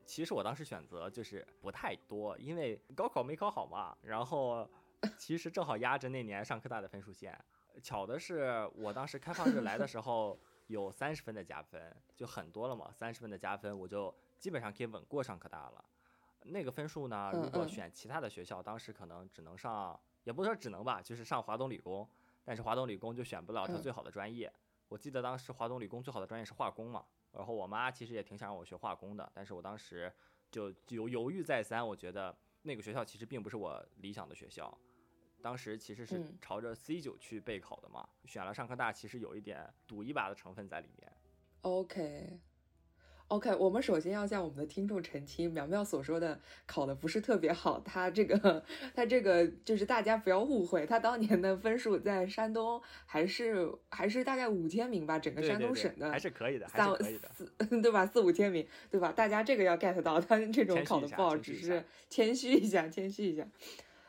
[0.06, 3.96] 其实我当时选择就是不太多，因为高考没考好嘛。
[4.02, 4.66] 然后
[5.18, 7.38] 其实正好压着那年上科大的分数线。
[7.82, 10.38] 巧的是，我当时开放日来的时候
[10.68, 12.90] 有三十分的加分，就很多了嘛。
[12.92, 15.84] 三十分的加分，我就基本上可以稳过上科大了。
[16.44, 22.08] 那个分数呢，如果选其他的学校，当时可能只能上，也不是说只能吧，就是上华东理工。
[22.44, 24.50] 但是华东理工就选不了它最好的专业。
[24.88, 27.04] 我记得当时华东理工最好的专业是化工嘛。
[27.36, 30.10] 然后我妈其实也挺想让我学化工的，但是我当时
[30.50, 34.76] 就犹犹豫再三，我觉得那个学校其实并不是我理想的学校，
[35.42, 41.12] 当时其实是朝着 C 九去备考的嘛，选了上科大，其实有一点赌一把的成分在里面。
[41.60, 42.40] OK。
[43.28, 48.64] OK，我们首先要向我们的听众澄清，苗苗所说的考的不是特别好，他这个
[48.94, 57.20] 他这个就是大家不要误会，他当年的分数在山东还是还是大概五千名吧，整个山东省的还是可以的，三四
[57.82, 58.06] 对吧？
[58.06, 59.10] 四五千名对吧？
[59.10, 63.44] 大家这个要 get 到，他这种考的不好，只是谦虚一下，谦虚一下。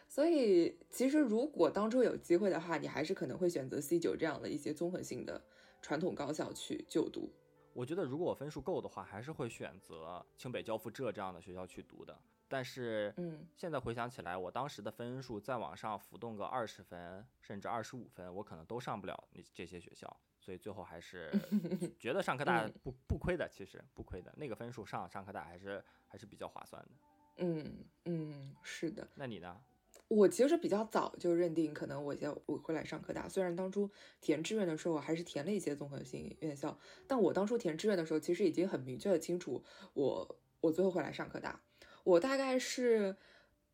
[0.07, 5.41] 所以其实如果当初有机会的话，你还是可能会选择 C 九这样的一些综合性的
[5.81, 7.31] 传统高校去就读。
[7.77, 12.17] 我觉得如果我分数够的话，还是会选择清北交付浙这样的学校去读的。
[12.47, 20.11] 但是，嗯，现在回想起来，我当时的分数再往上浮动个二十分，甚至二十五分，我可能都上不了那这些学校。
[20.39, 21.31] 所以最后还是
[21.99, 24.33] 觉得上科大不不亏的，其实不亏的。
[24.35, 26.89] 那个分数上上科大还是还是比较划算的。
[27.37, 29.07] 嗯嗯，是的。
[29.13, 29.61] 那你呢？
[30.07, 33.27] 我其实比较早就认定，可能我要我会来上科大。
[33.27, 33.89] 虽然当初
[34.21, 39.61] 填志愿的时候，我还是填了一些综合性院校，但我当初填志愿的时候，其实已经很明确的清楚，
[39.93, 41.61] 我我最后会来上科大。
[42.03, 43.17] 我大概是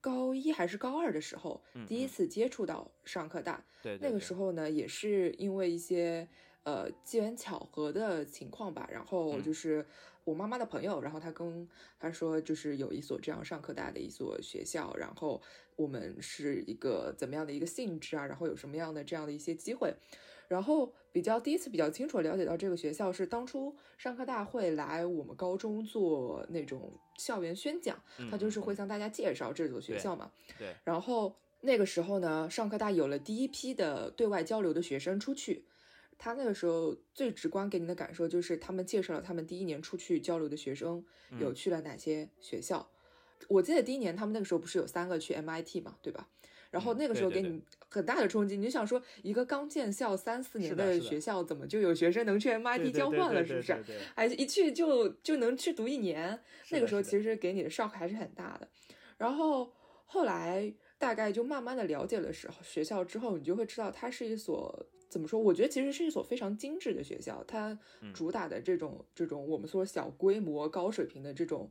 [0.02, 3.64] 高一还是高二的时候，第一次接触到上科大。
[3.84, 6.28] 对，那个时候呢，也是因为一些
[6.64, 8.90] 呃机缘巧合的情况吧。
[8.92, 9.86] 然后就是
[10.24, 11.68] 我妈妈的朋友，然后他跟
[12.00, 15.42] 他说，就是有一所这样上科大的一所学校，然后
[15.76, 18.26] 我们是一个怎么样的一个性质啊？
[18.26, 19.94] 然后有什么样的这样的一些机会？
[20.50, 27.98] 然后比较第一次比较清楚了解到这个学校是当初上科大会来我们高中做那种校园宣讲，
[28.30, 30.32] 他就是会向大家介绍这所学校嘛。
[30.60, 30.76] 对。
[30.84, 35.64] 然后那个时候呢，上科大有了第一批的对外交流的学生出去，
[36.24, 41.04] 他那个时候最直观给你的感受就是他们介绍了他们第一年出去交流的学生
[41.38, 42.90] 有去了哪些学校。
[43.50, 46.30] 我记得第一年他们那个时候不是有三个去 MIT 嘛，对吧？
[46.72, 53.46] 然后那个时候给你很大的冲击，你就想说一个刚建校三四年的学校，怎么就有学生能去 MIT 交换了？
[53.46, 53.76] 是不是？
[54.16, 56.40] 哎，一去就就能去读一年。
[56.70, 58.70] 那个时候其实给你的 shock 还是很大的。
[59.18, 59.74] 然后
[60.06, 65.40] 后来大概就慢慢的了解了时候学校之后，你就会知道它是一所怎么说？
[65.40, 67.44] 我觉得其实是一所非常精致的学校。
[67.48, 67.78] 它
[68.14, 71.70] 主打的这种这种我们说小规模高水平的这种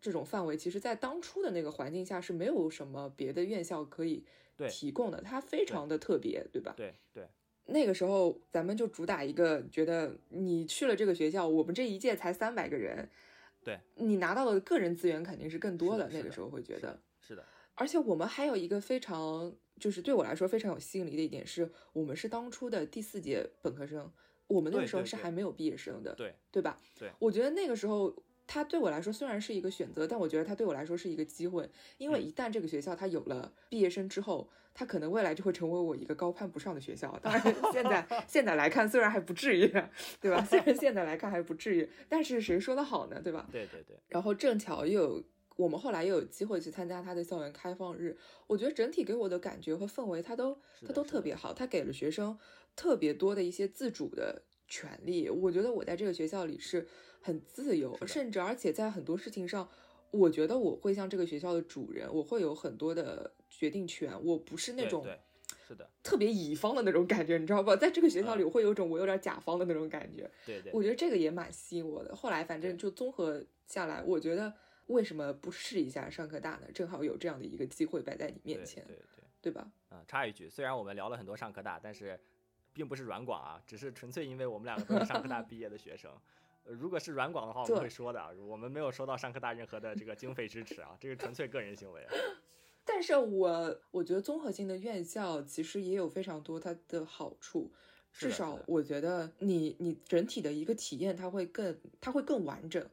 [0.00, 4.24] 这种范围，其实在当初的那个环境下是没有什么别的院校可以。
[4.70, 6.72] 提供的它非常的特别，对吧？
[6.76, 7.26] 对对，
[7.66, 13.10] 那个时候咱们就主打一个，觉得你去了这个学校，我们这一届才三百个人，
[13.64, 16.08] 对，你拿到的个人资源肯定是更多的。
[16.12, 24.10] 那个时候会觉得是的，而且我们还有一个非常，就是对我来说非常有吸引力的一点是，我们是当初的第四届本科生，
[24.46, 26.78] 我们那个时候是还没有毕业生的，对对吧？
[26.98, 28.14] 对，我觉得那个时候。
[28.46, 31.66] 它对我来说虽然是一个选择，但我觉得它对我来说是一个机会，
[31.96, 37.18] 因为一旦这个学校它有了毕业生之后，它可能未来就会成为我一个高攀不上的学校。
[37.22, 39.66] 当然， 现在现在来看，虽然还不至于，
[40.20, 40.44] 对吧？
[40.44, 43.18] 虽然现在来看还不至于，但是谁说的好呢？
[43.18, 43.48] 对吧？
[43.50, 43.96] 对对对。
[44.08, 45.24] 然后正巧又有
[45.56, 52.38] 我们后来又有机会去参加他的校园开放日，我觉得整体给我的感觉和氛围，他都他都特别好，他给了学生
[52.74, 55.28] 特别多的一些自主的权利。
[55.28, 56.86] 我觉得我在这个学校里是。
[57.26, 59.66] 很自由，甚至而且在很多事情上，
[60.10, 64.12] 我觉得我会像这个学校的主人，我会有很多的决定权。
[64.22, 65.06] 我不是那种
[65.66, 67.74] 是的特别乙方的那种感觉，你知道吧？
[67.74, 70.30] 在这个学校里，我会有种我有点甲方的那种感觉。
[70.44, 72.14] 对对，我觉得这个也蛮吸引我的。
[72.14, 74.52] 后来反正就综合下来，我觉得
[74.86, 76.70] 为什么不试一下上科大呢？
[76.72, 79.04] 正好有这样的一个机会摆在你面前，对对
[79.42, 79.70] 对吧？
[79.90, 82.18] 嗯，插一句，虽然我们聊了很多上科大，但是
[82.72, 86.10] 并不是软广啊，只是纯粹因为我们两个都是上科大 毕业的学生。
[86.64, 88.34] 如果是软广的话，我们会说的。
[88.42, 92.06] 我们没有收到上科大任何的这个经费支持啊，这是纯粹个人行为。
[92.86, 97.70] 但是我我觉得综合性的院校其实也有非常多它的好处，
[98.12, 102.86] 至少我觉得你你整体的一个体验它会更它会更完整。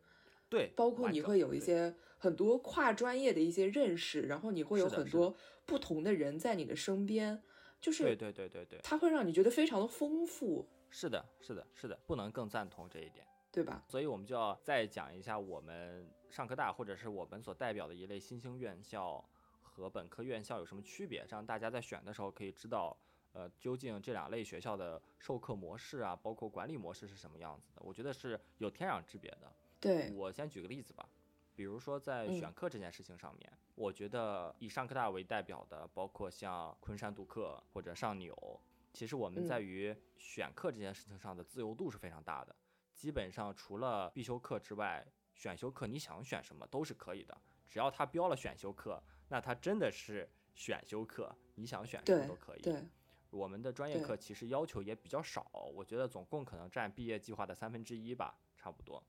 [0.52, 5.34] 对，包括你会有一些很多跨专业的一些认识，然后你会有很多
[5.66, 7.42] 不同的人在你的身边，
[7.80, 10.68] 就是对对对对对，它会让你觉得非常的丰富。
[10.90, 13.26] 是的，是的，是的，不能更赞同这一点。
[13.50, 13.84] 对吧？
[13.88, 19.24] 所以我们就要再讲一下我们上科大或者是我们所代表的一类新兴院校
[19.62, 22.98] 和本科院校有什么区别，这样大家在选的时候可以知道，
[23.32, 27.82] 呃，究竟这两类学校的授课模式啊，包括管理模式是什么样子的。
[27.84, 29.52] 我觉得是有天壤之别的。
[29.82, 31.10] 对我先举个例子吧，
[31.56, 38.62] 比如说在选课这件事情上面，我觉得以上科大为代表的，包括像昆山杜克或者上纽，
[38.94, 42.56] 其实我们在于选课这件事情上的自由度是非常大的。
[42.94, 47.36] 基本上除了必修课之外，选修课你想选什么都是可以的，
[47.68, 52.62] 只要它标了选修课，那它真的是选修课，你想选什么都可以。
[52.62, 52.88] 对，
[53.32, 59.04] 我们的专业课其实要求也比较少，我觉得总共可能占毕业计划的三分之一吧，差不多。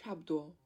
[0.00, 0.56] 差不多。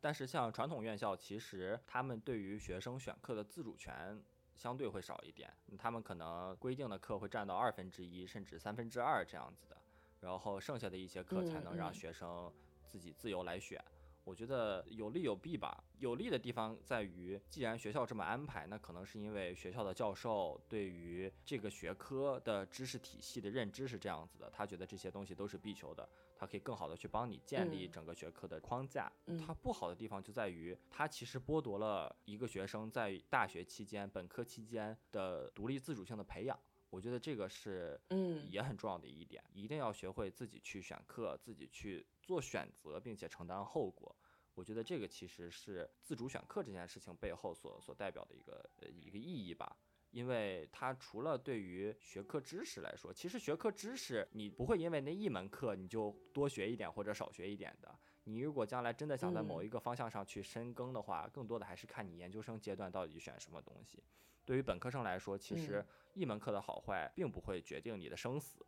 [0.00, 4.22] 但是像传统院校，其实他们对于学生选课的自主权
[4.54, 9.76] 相对会少一点，他们可能规定的课会占到二分之一甚至三分之二这样子的。
[10.20, 12.52] 然后剩下的一些课才能让学生
[12.86, 13.82] 自己自由来选。
[14.28, 15.82] 我觉得有利有弊吧。
[15.98, 26.06] 有利的地方在于，既然学校这么安排，那可能是因为学校的教授对于这个学科的知识体系的认知是这样子的，他觉得这些东西都是必修的，
[26.36, 29.10] 他可以更好的去帮你建立整个学科的框架。
[29.44, 36.58] 它不好的地方就在于，它其实剥夺了一个学生在大学期间、本科期间的独立自主性的培养。
[36.90, 44.14] 我觉得这个是，嗯，也很重要的一点，一定要学会自己去选课，自己去做选择，并且承担后果。
[44.54, 49.76] 我觉得这个其实是自主选课这件事情背后所所代表的一个呃一个意义吧，
[50.10, 57.96] 因为它除了对于学科知识来说，其实学科知识你不会因为那一门课你就多学一点或者少学一点的。
[58.24, 64.02] 你如果将来真的想在某一个方向上去深耕的话，更多的还是看你研究生阶段到底选什么东西。
[64.48, 65.84] 对于本科生来说，其实
[66.14, 68.64] 一门课的好坏并不会决定你的生死，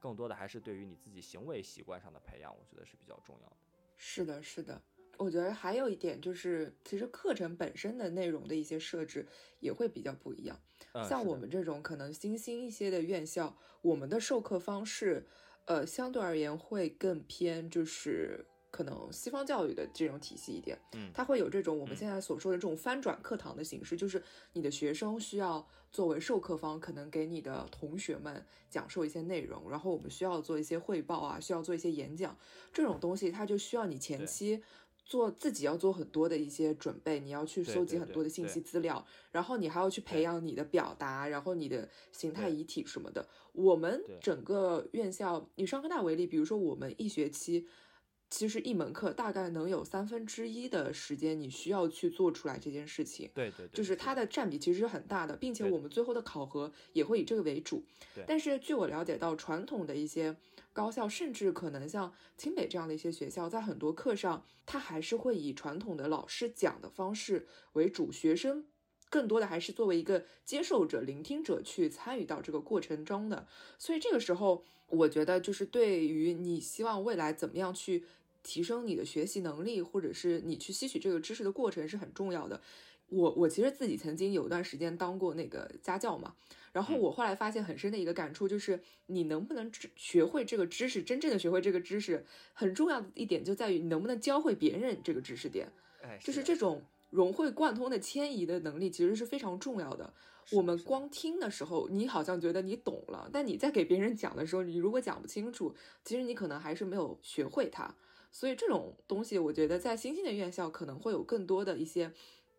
[0.00, 3.56] 更多的还是对于你自己行为习惯上的培养，我觉得是比较重要的。
[3.96, 4.82] 是的，是的。
[5.18, 9.24] 我觉得还有一点就是，其实课程本身的内容的一些设置
[9.60, 10.60] 也会比较不一样。
[11.08, 15.28] 像我们这种可能新兴一些的院校，我们的授课方式，
[15.66, 20.78] 呃，相对而言会更偏就是可能西方教育的这种体系一点。
[20.92, 32.36] 嗯，它会有这种我们现在所说的这种翻转课堂的形式，就是你的学生需要作为授课方，可能给你的同学们讲授一些内容，然后我们需要做一些汇报啊，需要做一些演讲，
[32.72, 34.62] 这种东西它就需要你前期。
[35.02, 43.28] 做自己要做很多的一些准备，你要去搜集很多的信息资料，然后你还要去培养你的表达，然后你的形态遗体什么的。
[43.50, 47.66] 我们整个院校以上科大为例，比如说我们一学期。
[48.30, 53.28] 其实一门课大概能有三分之一的时间，你需要去做出来这件事情。
[53.34, 57.82] 对对，就是它的占比其实是很大的，并且我们最后的考核也会以这个为主。
[58.28, 60.36] 但是据我了解到，传统的一些
[60.72, 68.64] 高校，甚至可能像清北这样的一些学校，在很多课上，它还是会以传统的老师讲的方式为主，学生
[69.10, 73.48] 更多的还是作为一个接受者、聆听者去参与到这个过程中的。
[73.76, 78.04] 所以这个时候，我觉得就是对于你希望未来怎么样去。
[78.42, 82.60] 提升你的学习能力，或者是你去吸取这个知识的过程是很重要的。
[83.08, 86.34] 我我其实自己曾经有一段时间当过那个家教嘛，
[86.72, 95.68] 然后我后来发现很深的一个感触就是，你能不能学会这个知识，真正的学会这个知识，很重要的一点就在于你能不能教会别人这个知识点。
[96.20, 100.14] 就是这种融会贯通的迁移的能力，其实是非常重要的。
[100.52, 105.74] 我们光听的时候，你好像觉得你懂了，但你在给别人讲的时候，你如果讲不清楚，
[106.04, 107.92] 其实你可能还是没有学会它。
[108.32, 112.12] 所以这种东西，我觉得在新兴的院校可能会有更多的一些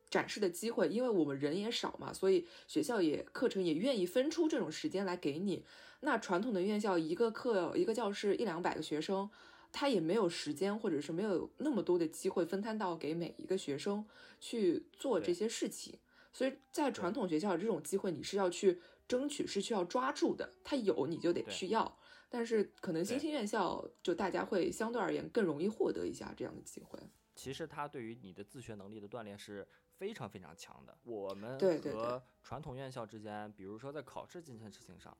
[0.09, 5.63] 展示的机会，因为我们人也少嘛，所以学校也课程也愿意分出这种时间来给你。
[6.01, 9.29] 那传统的院校，一个课一个教室一两百个学生，
[9.71, 14.05] 他也没有时间，或者是没有那么多的机会分摊到给每一个学生
[14.39, 15.99] 去做这些事情。
[16.33, 20.51] 所以在传统学校这种机会，你是要去争取，是需要抓住的。
[20.63, 21.97] 他有你就得去要。
[22.33, 26.97] 但是可能新兴院校就大家会相对而言更容易获得一下这样的机会。
[27.35, 29.67] 其实它对于你的自学能力的锻炼是
[29.97, 30.97] 非常非常强的。
[31.03, 35.15] 我们和传统院校之间，比如说在考试这件事情上，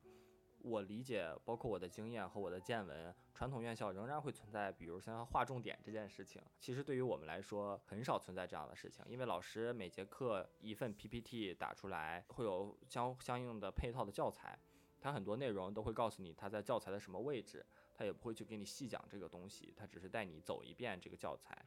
[0.60, 6.42] 我理解，包括我的经验和我的见闻，传统院校仍然会存在，比如像划重点这件事情。
[6.60, 14.58] 其实对于我们来说，很少存在这样的事情，因为老师每节课一份 PPT 打出来，会有相相应的配套的教材。
[15.02, 21.66] 他很多内容都会告诉你他在教材的什么位置，他也不会去给你细讲这个东西，他只是带你走一遍这个教材，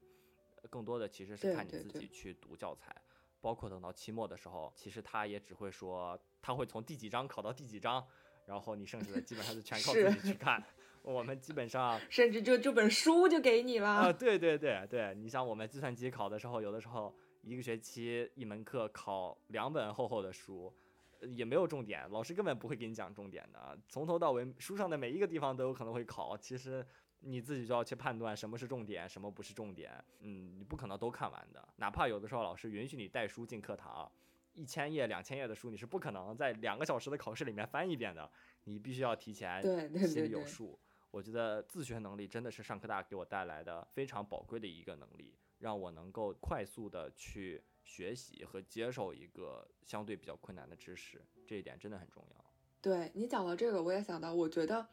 [0.71, 2.95] 更多的其实是看你自己去读教材，
[3.41, 8.07] 包括等到期末的时候，其实他也只会说他会从第几章考到第几章，
[8.47, 10.63] 然后你剩下的基本上就全靠自己去看。
[11.03, 14.13] 我们基本上甚至就这本书就给你了啊！
[14.13, 20.75] 对对对对，你像我们计算机考的时候，有的时候一个学期一门课考两本厚厚的书。
[21.29, 26.85] 也没有重点，老师根本不会给你讲重点的，从头到尾书上的每一个地方都有可能会考，其实
[27.21, 29.93] 你自己就要去判断什么是重点，什么不是重点。
[30.21, 34.11] 嗯，你不可能都看完的，哪怕有的时候老师允许你带书进课堂，
[34.53, 38.31] 一千页、两千页的书你是不可能在两个小时的考试里面翻一遍的，
[38.65, 39.63] 你必须要提前
[40.07, 40.79] 心里有数。
[41.11, 47.63] 我觉得自学能力真的是上科大给我带来的非常宝贵的一个能力，让我能够快速的去。
[47.85, 52.45] 学习和接受一个相对比较困难的知识，这一点真的很重要。
[52.81, 54.87] 对你讲到这个，我也想到，我觉得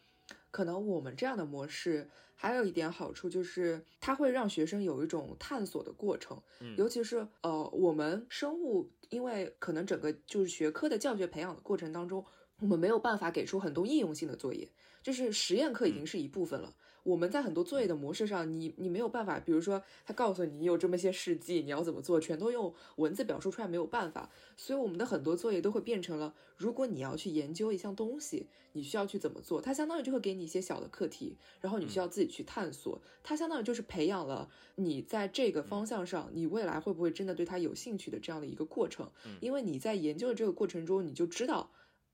[0.52, 6.42] 可能我们这样的模式还有一点好处，就是它会让学生有一种探索的过程。
[6.60, 12.26] 嗯，尤其是呃，我们生物，因为可能整个就是学科的教学培养的过程当中，
[12.60, 14.70] 我们没有办法给出很多应用性的作业，
[15.02, 16.76] 就是实验课已经是一部分了。
[17.04, 24.30] 我们在很多作业的模式上，你你没有办法，比如说他告诉你有这么些事迹，你要怎么做，全都用文字表述出来没有办法。
[24.56, 33.02] 所以我们的很多作业都会变成了，如果你要去研究一项东西，你需要去怎么做，它相当于就会给你一些小的课题，然后你需要自己去探索。
[33.24, 39.10] 它相当于就是培养了你在这个方向上，你未来会不会真的对它有兴趣的这样的一个过程。
[39.40, 41.72] 因为你在研究的这个过程中，你就知道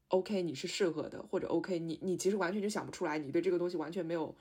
[0.07, 4.33] ，OK 你是适合的，或者 OK 你你其实完全就想不出来，你对这个东西完全没有。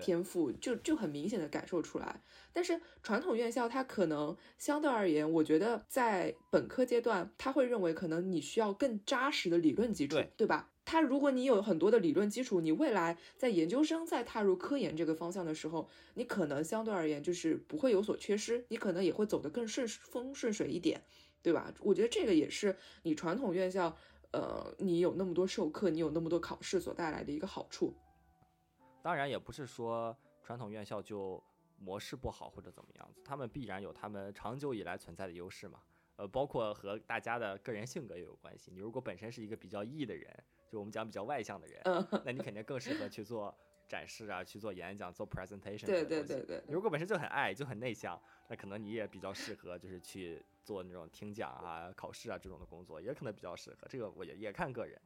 [0.00, 2.22] 天赋就就很明显的感受出来，
[2.52, 10.70] 但是传统院校它可能相对而言，我觉得在本科阶段，他会认为可能你需要更扎实的理论基础，对吧？
[10.86, 21.02] 他如果你有很多的理论基础，你未来在研究生在踏入科研这个方向的时候，你可能相对而言就是不会有所缺失，你可能也会走得更顺风顺水一点，
[21.42, 21.72] 对吧？
[21.80, 23.96] 我觉得这个也是你传统院校，
[24.32, 27.94] 呃，你有那么多授课，你有那么多考试所带来的一个好处。
[29.04, 31.42] 当然也不是说传统院校就
[31.76, 35.82] 模式不好或者怎么样子，他们必然有他们长久以来存在的优势嘛。
[36.16, 38.70] 呃，包括和大家的个人性格也有关系。
[38.72, 40.34] 你如果本身是一个比较 E 的人，
[40.70, 41.82] 就我们讲比较外向的人，
[42.24, 43.54] 那你肯定更适合去做
[43.86, 45.84] 展示啊，去做演讲、做 presentation。
[45.84, 46.64] 对对对对。
[46.66, 53.86] 你如果本身就很爱，就很内向，那可能你也比较适合就是去做那种听讲啊、考试啊这种的工作，也可能比较适合。
[53.90, 54.98] 这个我也也看个人。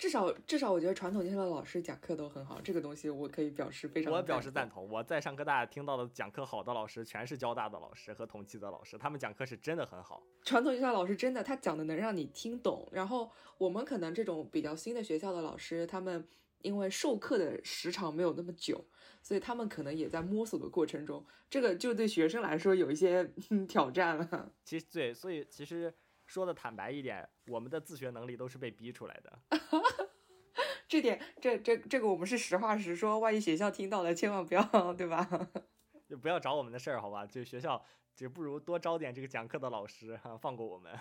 [0.00, 4.10] 至少至少，我觉得传统学校的老师讲课都很好，这个东西我可以表示非常。
[4.10, 4.88] 我表示赞同。
[4.88, 10.22] 我在上科大听到的讲课好的老师，全是交大的老师和同济的老师，他们讲课是真的很好。
[10.42, 12.88] 传统学校老师真的，他讲的能让你听懂。
[12.92, 16.26] 然后我们可能这种比较新的学校的老师，他们
[16.62, 18.82] 因为授课的时长没有那么久，
[19.22, 23.30] 所以他们可能也在摸索的过程中，这个就对学生来说有一些
[23.68, 24.50] 挑战了。
[24.64, 25.92] 其实对，所以其实。
[26.30, 29.38] 说的坦白一点，我们的自学能力都是被逼出来的。
[30.86, 35.28] 这点，这这这个我们是实话实说，万一学校听到了，千万不要，对吧？
[36.06, 37.26] 就不要找我们的事儿，好吧？
[37.26, 40.96] 就学校，就不如多招点这个讲课的老师，哈，放过我们。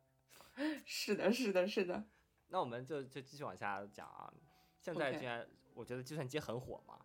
[0.84, 2.04] 是的，是的，是的。
[2.48, 4.30] 那我们就就继续往下讲啊。
[4.78, 7.00] 现在既然我觉得计算机很火嘛，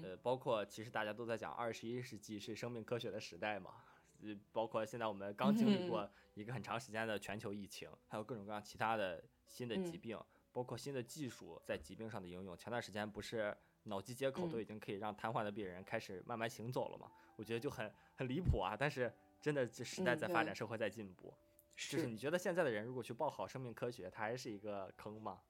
[0.00, 3.74] 呃，包括其实大家都在讲二十一世纪是生命科学的时代嘛。
[4.22, 10.18] 呃，包括现在我们刚经历过一个很长时间的全球疫情，还有各种各样其他的新的疾病，
[10.52, 12.56] 包括新的技术在疾病上的应用。
[12.56, 17.10] 前段时间不是脑机接口都已经可以让瘫痪的病人开始慢慢行走了吗？
[17.36, 18.76] 我觉得就很很离谱啊！
[18.76, 21.32] 但是真的，这时代在发展，社会在进步。
[21.76, 25.40] 就是你觉得现在的人如果去报考生命科学，它还是一个坑吗？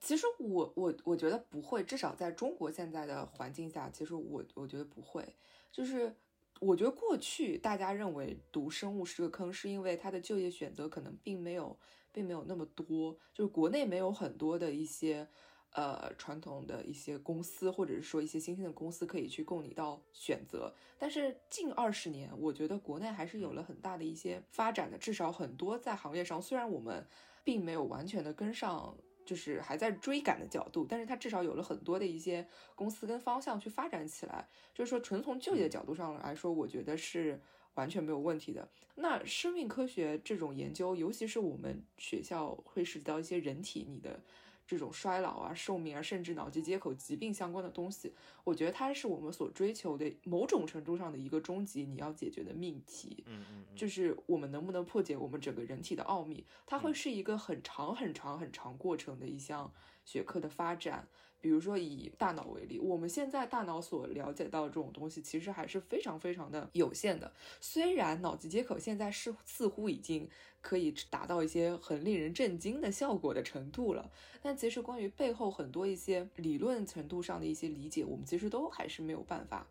[0.00, 5.36] 其实我我我觉得不会，至少在中国现在的环境下，其实我我觉得不会，
[5.70, 6.14] 就是。
[6.60, 11.78] 我觉得过去大家认为读生物是个坑，是因为它的就业选择可能并没有，
[12.12, 15.28] 并没有那么多，就是国内没有很多的一些，
[15.72, 20.74] 呃，传统的一些公司，或者是说一些新兴的公司可以去供你到选择。
[20.98, 27.06] 但是近二十年，我觉得国内还是有了很大的一些发展的，至少很多在行业上，虽然我们
[27.44, 28.96] 并没有完全的跟上。
[29.26, 34.48] 就是还在追赶的角度，但是它至少有了很多的一些公司跟方向去发展起来。
[34.72, 37.38] 就是说，纯从就业角度上来说，我觉得是
[37.74, 38.66] 完全没有问题的。
[38.94, 44.18] 那生命科学这种研究，尤其是我们学校会涉及到一些人体你的。
[44.66, 48.12] 这种衰老啊、寿命啊，甚至脑机接口疾病相关的东西，
[48.44, 53.22] 我觉得它是我们所追求的某种程度上的一个终极你要解决的命题。
[53.26, 59.72] 嗯嗯，就是我们能不能破解我们整个人体的奥秘，它会是一个很长很长很长过程的一项
[60.04, 61.06] 学科的发展。
[61.40, 67.32] 比如说以大脑为例，我们现在大脑所了解到这种东西，其实还是非常非常的有限的。
[67.60, 70.28] 虽然脑机接口现在是似乎已经
[70.60, 74.10] 可以达到一些很令人震惊的效果的程度了，
[74.42, 79.68] 但其实关于背后很多一些理论程度上的一些理解，我们其实都还是没有办法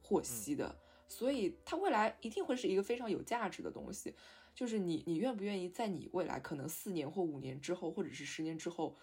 [0.00, 0.74] 获悉的。
[1.08, 4.14] 所以它未来一定会是一个非常有价值的东西。
[4.54, 8.96] 就是你，你愿不愿意在你未来可能四年或五年之后，或者是十年之后？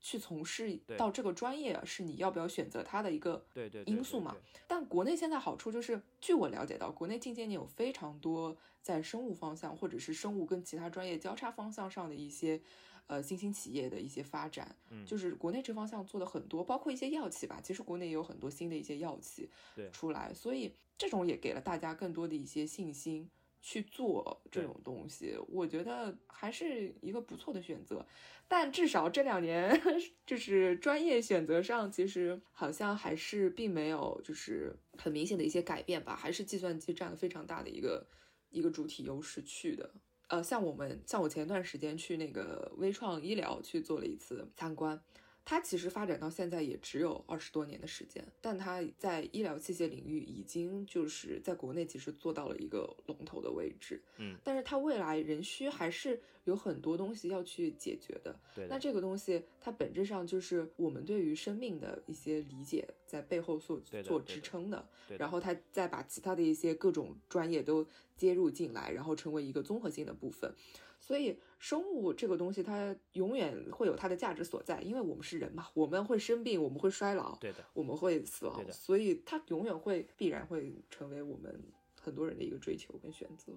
[0.00, 3.44] 去从事到这个专业是你要不要选择它的一个
[3.86, 4.36] 因素嘛？
[4.66, 12.60] 但国内现在好处就是，据我了解到，国内近些年有非常多在生物方向或者是生物跟其他专业交叉方向上的一些
[13.06, 17.60] 呃新兴企业的一些发展，就是国内这方向做的很多，包括一些药企吧。
[17.62, 19.50] 其实国内也有很多新的一些药企
[19.92, 23.28] 出来，所以这种也给了大家更多的一些信心。
[23.60, 28.04] 去做这种东西，我觉得还是一个不错的选择。
[28.46, 29.78] 但至少这两年，
[30.24, 38.06] 就是专业选择上，其实好像还是并没有就是很明显的一些改变吧，还是计算机占了非常大的一个
[38.48, 39.90] 一个主体优势去的。
[40.28, 45.02] 呃，像我们像我前段时间去那个微创医疗去做了一次参观。
[45.48, 54.02] 它其实发展到现在也只有二十多年的时间，但它在医疗器械领域已经就是在国内其实做到了一个龙头的位置。
[54.18, 58.38] 嗯，但是它未来仍需还是有很多东西要去解决的。
[58.54, 64.86] 对，那这个东西它本质上就是我们对于生命的一些理解在背后所做支撑的。
[65.16, 67.86] 然后它再把其他的一些各种专业都
[68.18, 70.54] 接入进来，然后成为一个综合性的部分。
[71.00, 81.60] 所以，生物这个东西，它永远会有它的价值所在，因为我们是人嘛，我们会生病，我们会衰老，对的，我们会死亡，所以它永远会必然会成为我们
[82.00, 83.52] 很多人的一个追求跟选择。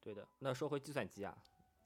[0.00, 0.26] 对的。
[0.40, 1.36] 那说回计算机啊，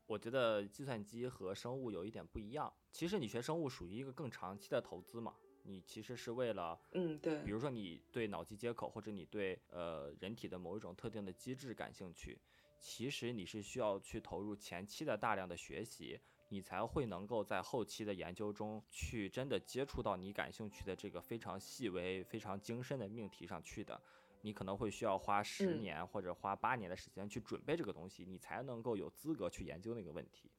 [0.07, 2.73] 我觉得计算机和生物有一点不一样。
[2.91, 5.35] 其实你学生物属于一个更长期的投资嘛，
[5.65, 12.39] 你其实是为了，嗯，对，比如说你对脑机接口或者你对呃人体的某一种特定的机制感兴趣。
[12.81, 16.19] 其实你是需要去投入前期的大量的学习，
[16.49, 24.01] 你才会能够在后期的研究中去真的接触到你感兴趣的这个非常细微、非常精深的命题上去的。
[24.43, 30.51] 你可能会需要花十年或者花八年的时间去准备这个东西，你才能够有资格去研究那个问题。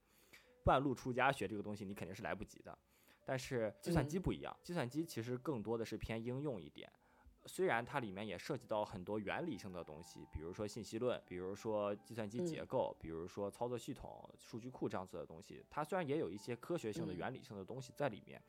[0.64, 2.78] 半路出家学这个东西，你肯定是来不及的。
[3.26, 6.92] 但是计算机不一样，计算机其实更多的是偏应用一点。
[7.46, 18.40] 虽然它里面也涉及到很多原理性的东西，比如说信息论，比如说计算机结构，比如说操作系统、数据库这样子的东西，它虽然也有一些科学性的原理性的东西在里面，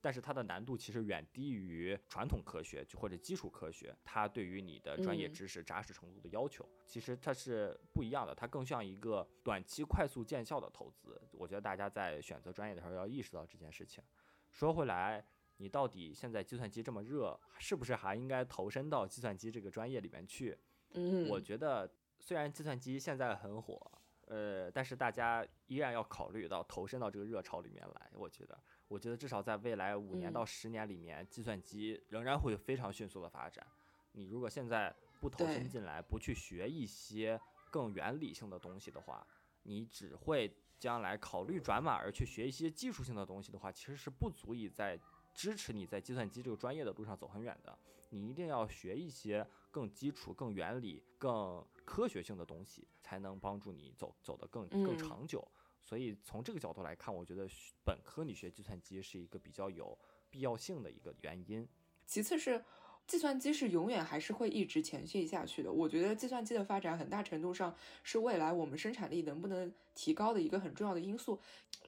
[0.00, 11.20] 但是它的难度其实远低于传统科学就或者基础科学，它对于你的专业知识扎实程度的要求，其实它是不一样的，它更像一个短期快速见效的投资。
[11.32, 14.04] 我觉得大家在选择专业的时候要意识到这件事情。
[14.52, 15.26] 说回来。
[15.58, 20.58] 你到底现在计算机这么热，是不是还应该投身到计算机这个专业里面去？
[20.90, 21.90] 嗯，我觉得
[22.20, 23.80] 虽然计算机现在很火，
[24.26, 28.10] 呃，但是大家依然要考虑到投身到这个热潮里面来。
[28.12, 33.66] 我觉得，我觉得至少在未来五年到十年里面，计算机仍然会非常迅速的发展。
[34.12, 37.40] 你如果现在不投身进来，不去学一些
[37.70, 39.26] 更原理性的东西的话，
[39.62, 45.00] 你只会将来考虑转码而去学一些技术性的东西的话，其实是不足以在。
[45.36, 47.78] 支持你在计算机这个专业的路上走很远的，
[48.08, 55.46] 你一定要学一些更基础、更原理、更科学性的东西，才能帮助你走走得更更长久。
[55.82, 57.46] 所以从这个角度来看，我觉得
[57.84, 59.96] 本科你学计算机是一个比较有
[60.30, 61.68] 必要性的一个原因。
[62.06, 62.64] 其次是。
[63.06, 65.72] 计算机是永远还是会一直前进下去的。
[65.72, 71.38] 我觉得计算机的发展很大程度上是未来我们生产力能不能提高的一个很重要的因素。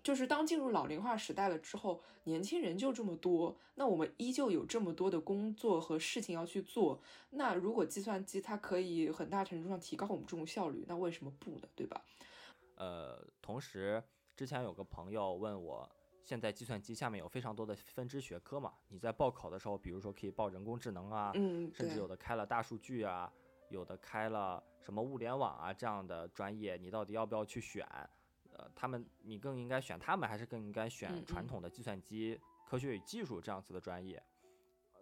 [0.03, 7.01] 就是当进入老龄化时代了之后，年轻人就这么多，那我们依旧有这么多的工作和事情要去做。
[7.31, 11.69] 那如果计算机它可以很大程度上提高我们这种效率，那为什么不呢？
[11.75, 12.01] 对吧？
[12.77, 14.01] 呃，同时
[14.37, 15.91] 之前有个朋友问我。
[16.29, 18.75] 现在计算机下面有非常多的分支学科嘛？
[18.89, 23.33] 你在报考的时候，比如说可以报人工智能啊，嗯，甚至有的开了大数据啊，
[23.71, 27.83] 有的开了什么物联网啊这样的专业，你到底要不要去选？
[28.53, 34.23] 呃，他们你更应该选他们，还是更应该选传统的计算机科学与技术这样子的专业？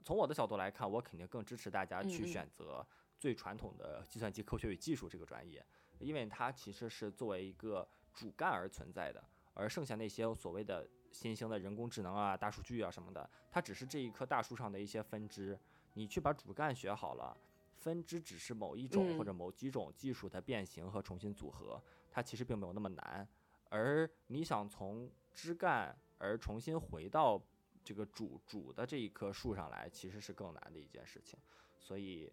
[0.04, 2.86] 从我的角度来看，我肯定更支持大家去选择
[3.18, 5.66] 最传统的计算机科学与技术这个专业，
[5.98, 9.20] 因为它其实是作为一个主干而存在的，
[9.54, 10.88] 而剩下那些所谓的。
[11.16, 15.58] 新兴的人工智能啊、大数据啊什么的，它只是这一棵大树上的一些分支。
[15.94, 17.34] 你去把主干学好了，
[17.78, 23.26] 分支只是某一种或者某几种技术的变形和重新组合，它其实并没有那么难。
[23.70, 27.42] 而你想从枝干而重新回到
[27.82, 31.38] 这个主主的这一棵树上来，其实是更难的一件事情。
[31.78, 32.30] 所以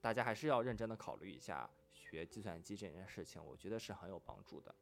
[0.00, 4.74] 大家还是要认真的考虑一下学计算机这件事情，我觉得是很有帮助的。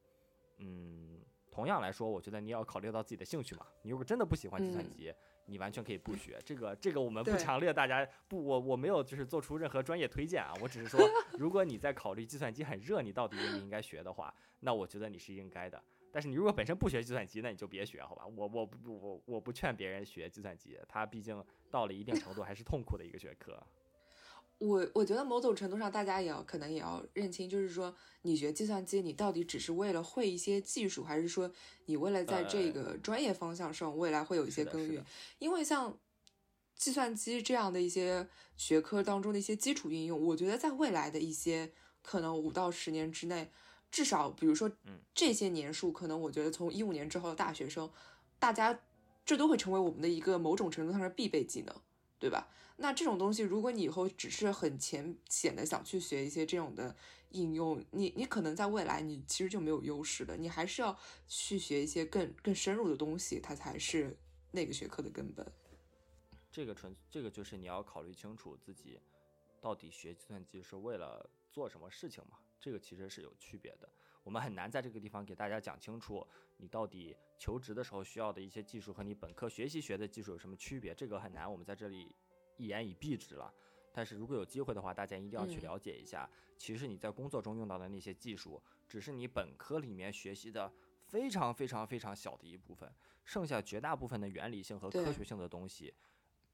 [0.57, 1.21] 嗯。
[1.55, 3.65] 同样来说，我觉得你要考虑到自己的兴趣嘛。
[3.83, 5.15] 你如果真的不喜欢计算机，
[5.47, 6.37] 你完全可以不学。
[6.45, 10.53] 这个这个我们不强烈大家不，我我没有就是做出任何专业推荐啊。
[10.61, 10.99] 我只是说，
[11.39, 15.81] 如果你在考虑计算机很热，你到底应不应该学的话，那我觉得你是应该的。
[16.11, 18.27] 但是你如果本身不学计算机，那你就别学，好吧？
[18.27, 21.41] 我我不我我不劝别人学计算机，它毕竟
[21.71, 23.65] 到了一定程度还是痛苦的一个学科。
[24.59, 31.51] 我我觉得某种程度上，大家也要可能也要认清，就是说，你学计算机，你到底只是为了会一些技术，还是说
[31.87, 35.05] 你为了在这个专业方向上未来会有一些耕耘？
[35.39, 35.99] 因为像
[36.77, 38.27] 计算机这样的一些
[38.57, 43.51] 学科当中的一些基础应用，我觉得在未来的一些可能五到十年之内，
[43.91, 44.71] 至少比如说
[45.15, 47.91] 这些年数，可能我觉得从一五年之后的大学生，
[48.39, 48.81] 大家
[49.27, 51.75] 这都会成为我们的一个某种程度上的必备技能。
[52.19, 52.49] 对吧？
[52.77, 56.97] 那这种东西，如果你以后只是很浅显的想去学一些这种的
[57.31, 60.99] 应用，你你可能在未来你其实就没有优势的，你还是要
[61.29, 64.17] 去学一些更更深入的东西，它才是
[64.51, 65.47] 那个学科的根本。
[66.51, 68.99] 这个纯这个就是你要考虑清楚自己
[69.61, 72.39] 到底学计算机是为了做什么事情嘛？
[72.61, 73.89] 这个其实是有区别的。
[74.25, 82.17] 我们很难在这个地方给大家讲清楚，你到底求职的时候需要的一些技术和你本科学习学的技术有什么区别，这个很难，我们在这里
[82.57, 83.53] 一言以蔽之了。
[83.93, 90.73] 但是如果有机会的话，大家一定要去了解一下，其实你在工作中用到的那些技术，只是你本科里面学习的
[91.07, 92.91] 非常非常非常小的一部分，
[93.25, 95.95] 剩下绝大部分的原理性和科学性的东西，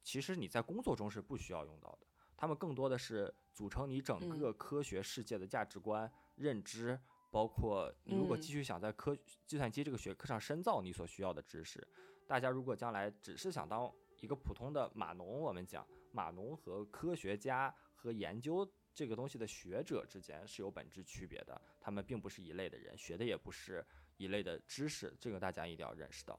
[0.02, 2.06] 其实你在工作中是不需要用到的，
[2.36, 6.98] 他们更多的是组成你整个科学世界的价值观认知。
[7.30, 9.16] 包括你如果继续想在科
[9.46, 11.86] 计算机这个学科上深造你所需要的知识，
[12.26, 23.84] 大家如果将来只是想当一个普通的码农，我们讲码农和科学家和研究这个东西的学者之间是有本质区别的，他们并不是一类的人，学的也不是
[24.16, 26.38] 一类的知识，这个大家一定要认识到。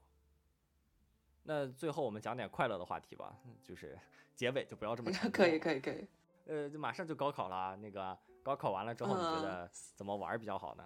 [1.42, 3.34] 那最后我们讲点快乐的话题吧，
[3.64, 3.98] 就是
[4.36, 6.06] 结尾就不要这么 可以可以可以。
[6.44, 8.18] 呃，马上就高考了，那个。
[8.42, 10.84] 高考完了之后，你觉得怎么玩比较好呢？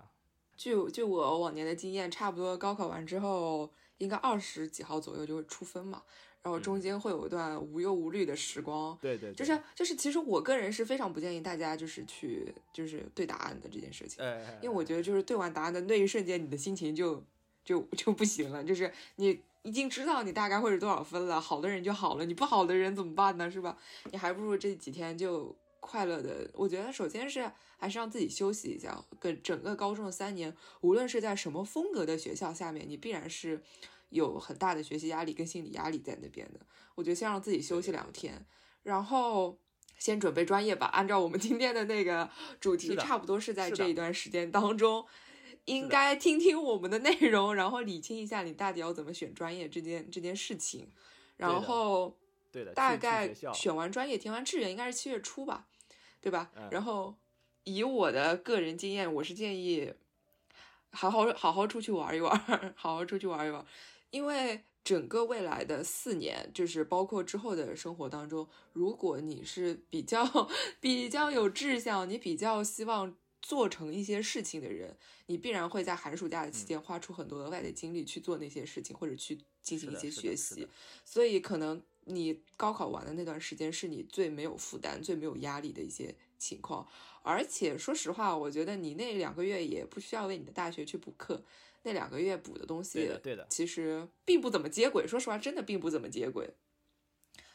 [0.57, 6.03] 据据我往年的经验，差不多高考完之后，应该二十几号左右就会出分嘛，
[6.43, 8.97] 然后中间会有一段无忧无虑的时光。
[9.03, 14.25] 对对，就是就是，其实我个人是非常不建议大家就是去就是对答案的这件事情，
[14.63, 17.23] 因为我觉得就是对完答案的那一瞬间，你的心情就
[17.63, 23.51] 就就不行了，就是你已经知道你大概会是多少分了，好的人就好了，你不好的人怎么办呢？
[23.51, 23.77] 是吧？
[24.11, 25.55] 你还不如这几天就。
[25.87, 29.01] 快乐的，我觉得首先是还是让自己休息一下。
[29.21, 33.63] 跟整个高中的三年，无论是在什么风格的学校下面，你必然是
[34.09, 36.59] 有很大的学习压力跟心理压力在那边的。
[36.97, 38.45] 我觉得先让自己休息两天，
[38.83, 39.59] 然后
[39.97, 40.87] 先准备专业吧。
[40.87, 42.29] 按照我们今天的那个
[42.61, 45.07] 主题，差不多是在这一段时间当中，
[45.67, 50.91] 应该听听我们的内容，然后理清一下你到底要怎么选专业这件这件事情。
[51.37, 52.17] 然后，
[52.51, 55.69] 对的，大概选完专业，填完志愿，应该是七月初吧。
[56.27, 56.51] 对吧？
[56.73, 57.15] 然后
[57.63, 59.93] 以我的个人经验，我是建议
[60.91, 62.37] 好好好好出去玩一玩，
[62.75, 63.65] 好好出去玩一玩，
[64.11, 70.49] 因为整个未来的四年，就是包括之后的生活当中，如果你是比较
[70.81, 74.97] 比较有志向，你比较希望做成一些事情的人，
[75.27, 80.67] 你必然会在寒暑假的期间花出很多额外的精力去做那些事情，或者去进行一些学习，
[81.05, 81.81] 所以可能。
[82.09, 86.87] 你高考完的那段时间是你最没有负担、最没有压力的一些情况，
[87.23, 91.43] 而且说实话，我觉得你那两个月也不需要为你的大学去补课，
[91.83, 95.07] 那两个月补的东西，对的，对的，其实并不怎么接轨。
[95.07, 96.55] 说实话，真的并不怎么接轨，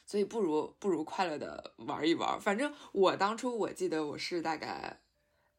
[0.06, 2.40] 所以不如不如快乐的玩一玩。
[2.42, 5.02] 反正我当初我记得我是大概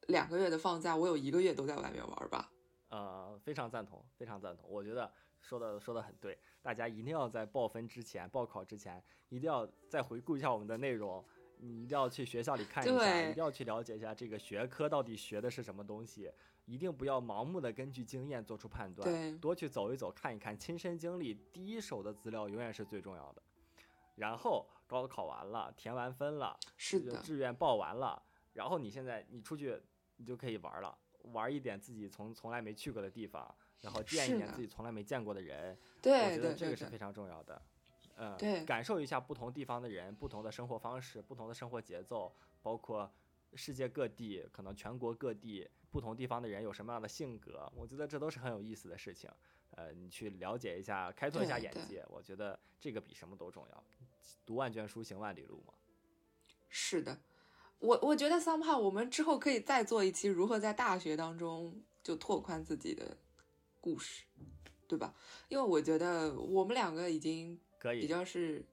[0.06, 2.50] 两个月的放假，我有一个月都在外面玩吧。
[2.90, 4.68] 呃，非常赞同，非常赞同。
[4.68, 5.10] 我觉得
[5.42, 6.38] 说的说的很对。
[6.62, 11.22] 大家一定要在报分之前、报考之前，一定要再回顾一下我们的内容。
[11.58, 16.32] 你一定要去学校里看一下，一定要去了解一下这个学科到底学的是什么东西。
[16.64, 23.42] 一定不要盲目的根据经验做出判断，多去走一走、看一看，亲身经历，第一手的资料永远是最重要的。
[24.14, 28.22] 然后高考完了，填完分了，是的，志愿报完了，
[28.52, 29.76] 然后你现在你出去，
[30.16, 30.96] 你就可以玩了，
[31.32, 33.52] 玩一点自己从从来没去过的地方。
[33.82, 37.60] 然后见一见自己从来没见过的人，对，我觉得这个是非常重要的。
[38.16, 43.10] 嗯，对，感受一下不同地方的人、不同的生活方式、不同的生活节奏，包括
[43.54, 49.28] 世界各地，可能全国各地不同地方的人有什么样的性格，我觉得这都是很有意思的事情。
[49.70, 53.84] 呃，你去了解一下，开拓一下眼界，我觉得这个比什么都重要。
[54.46, 55.72] 读万卷书，行万里路嘛。
[56.68, 57.18] 是的，
[57.78, 63.16] 我我觉得桑帕，我们之后可以再做一期如何在大学当中就拓宽自己的。
[63.82, 64.24] 故事，
[64.88, 65.14] 对吧？
[65.48, 68.64] 因为我觉得我们两个已经可以比较是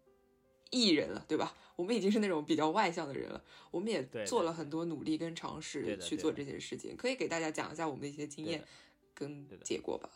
[0.69, 1.53] 艺人了，对吧？
[1.75, 3.43] 我们已经是那种比较外向的人了。
[3.71, 8.63] 我们也做了很多努力跟尝试去做这些事情，可以给大家讲一下我们的一些经验
[9.13, 10.09] 跟结果吧。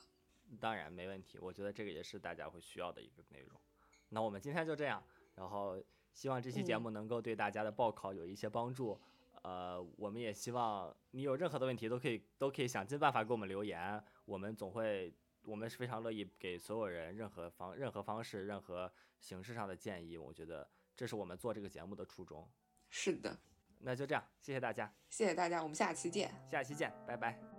[0.59, 3.59] 当然没问题，我觉得这个也是大家会需要的一个内容。
[4.09, 5.81] 那我们今天就这样，然后
[6.13, 8.99] 希望这期节目能够对大家的报考有一些帮助。
[9.41, 15.13] 呃，我们也希望你有任何的问题都可以都可以想尽办法给我们留言，我们总会
[15.43, 22.49] 我们是非常乐意给所有人任何方任何方式任何形式上的建议，我觉得这是我们做这个节目的初衷。
[22.89, 23.37] 是的，
[23.79, 27.52] 那就这样，谢谢大家，谢谢大家，我们下期见，下期见，拜拜。